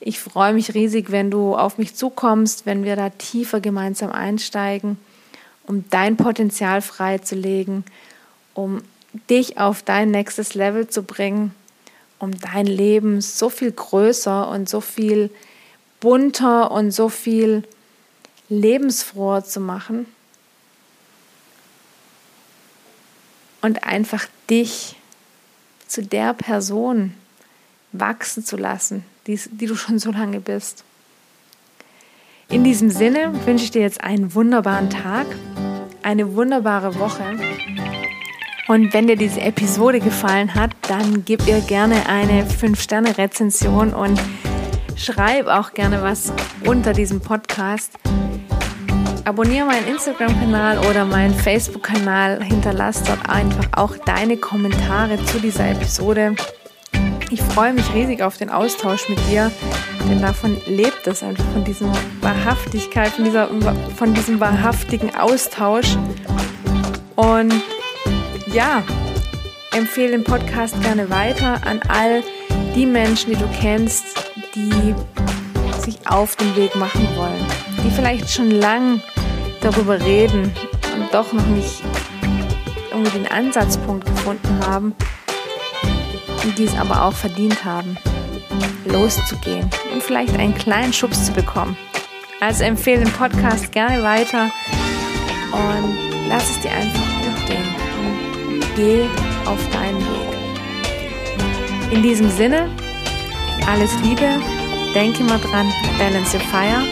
Ich 0.00 0.20
freue 0.20 0.52
mich 0.52 0.74
riesig, 0.74 1.10
wenn 1.10 1.30
du 1.30 1.56
auf 1.56 1.78
mich 1.78 1.94
zukommst, 1.94 2.66
wenn 2.66 2.84
wir 2.84 2.96
da 2.96 3.10
tiefer 3.10 3.60
gemeinsam 3.60 4.12
einsteigen, 4.12 4.98
um 5.66 5.84
dein 5.90 6.16
Potenzial 6.16 6.82
freizulegen, 6.82 7.84
um 8.54 8.82
dich 9.30 9.58
auf 9.58 9.82
dein 9.82 10.10
nächstes 10.10 10.54
Level 10.54 10.88
zu 10.88 11.02
bringen, 11.02 11.54
um 12.18 12.38
dein 12.38 12.66
Leben 12.66 13.20
so 13.20 13.48
viel 13.48 13.72
größer 13.72 14.48
und 14.48 14.68
so 14.68 14.80
viel 14.80 15.30
bunter 16.00 16.70
und 16.70 16.90
so 16.90 17.08
viel 17.08 17.62
lebensfroher 18.48 19.44
zu 19.44 19.60
machen 19.60 20.06
und 23.60 23.84
einfach 23.84 24.26
dich 24.48 24.96
zu 25.86 26.02
der 26.02 26.34
Person 26.34 27.14
wachsen 27.92 28.44
zu 28.44 28.56
lassen, 28.56 29.04
die, 29.26 29.40
die 29.50 29.66
du 29.66 29.74
schon 29.74 29.98
so 29.98 30.10
lange 30.10 30.40
bist. 30.40 30.84
In 32.48 32.64
diesem 32.64 32.90
Sinne 32.90 33.32
wünsche 33.46 33.64
ich 33.64 33.70
dir 33.70 33.82
jetzt 33.82 34.02
einen 34.02 34.34
wunderbaren 34.34 34.90
Tag, 34.90 35.26
eine 36.02 36.34
wunderbare 36.34 36.98
Woche 36.98 37.38
und 38.68 38.92
wenn 38.92 39.06
dir 39.06 39.16
diese 39.16 39.40
Episode 39.40 39.98
gefallen 39.98 40.54
hat, 40.54 40.72
dann 40.88 41.24
gib 41.24 41.46
ihr 41.48 41.60
gerne 41.60 42.06
eine 42.06 42.44
5-Sterne-Rezension 42.44 43.94
und 43.94 44.20
schreib 44.94 45.46
auch 45.46 45.72
gerne 45.72 46.02
was 46.02 46.34
unter 46.66 46.92
diesem 46.92 47.20
Podcast. 47.20 47.94
Abonniere 49.24 49.66
meinen 49.66 49.86
Instagram-Kanal 49.88 50.78
oder 50.90 51.06
meinen 51.06 51.34
Facebook-Kanal. 51.34 52.42
Hinterlass 52.44 53.02
dort 53.02 53.28
einfach 53.30 53.66
auch 53.72 53.96
deine 54.04 54.36
Kommentare 54.36 55.22
zu 55.24 55.40
dieser 55.40 55.70
Episode. 55.70 56.36
Ich 57.30 57.40
freue 57.40 57.72
mich 57.72 57.94
riesig 57.94 58.22
auf 58.22 58.36
den 58.36 58.50
Austausch 58.50 59.08
mit 59.08 59.18
dir, 59.30 59.50
denn 60.10 60.20
davon 60.20 60.58
lebt 60.66 61.06
es 61.06 61.22
einfach, 61.22 61.44
von 61.54 61.64
dieser 61.64 61.90
Wahrhaftigkeit, 62.20 63.12
von, 63.12 63.24
dieser, 63.24 63.48
von 63.96 64.12
diesem 64.12 64.40
wahrhaftigen 64.40 65.14
Austausch. 65.14 65.96
Und 67.16 67.62
ja, 68.52 68.82
empfehle 69.72 70.12
den 70.12 70.24
Podcast 70.24 70.80
gerne 70.82 71.10
weiter 71.10 71.60
an 71.66 71.80
all 71.88 72.22
die 72.74 72.86
Menschen, 72.86 73.32
die 73.32 73.38
du 73.38 73.48
kennst, 73.60 74.04
die 74.54 74.94
sich 75.80 75.98
auf 76.06 76.36
den 76.36 76.56
Weg 76.56 76.74
machen 76.76 77.06
wollen, 77.16 77.44
die 77.84 77.90
vielleicht 77.90 78.30
schon 78.30 78.50
lang 78.50 79.00
darüber 79.60 80.00
reden 80.00 80.52
und 80.94 81.12
doch 81.12 81.32
noch 81.32 81.46
nicht 81.46 81.82
irgendwie 82.90 83.18
den 83.18 83.30
Ansatzpunkt 83.30 84.06
gefunden 84.06 84.60
haben 84.66 84.94
und 86.44 86.58
die 86.58 86.64
es 86.64 86.76
aber 86.76 87.04
auch 87.04 87.12
verdient 87.12 87.64
haben, 87.64 87.96
loszugehen 88.86 89.68
und 89.92 90.02
vielleicht 90.02 90.36
einen 90.38 90.54
kleinen 90.54 90.92
Schubs 90.92 91.26
zu 91.26 91.32
bekommen. 91.32 91.76
Also 92.40 92.64
empfehle 92.64 93.04
den 93.04 93.12
Podcast 93.12 93.72
gerne 93.72 94.02
weiter 94.02 94.50
und 95.52 96.28
lass 96.28 96.50
es 96.50 96.60
dir 96.60 96.70
einfach 96.70 97.17
geh 98.78 99.08
auf 99.44 99.58
deinen 99.70 99.98
Weg. 99.98 100.38
In 101.90 102.02
diesem 102.02 102.30
Sinne, 102.30 102.70
alles 103.66 103.90
Liebe, 104.04 104.40
denke 104.94 105.24
mal 105.24 105.40
dran, 105.40 105.66
Balance 105.98 106.36
Your 106.36 106.44
Fire, 106.44 106.82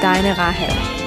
deine 0.00 0.38
Rahel. 0.38 1.01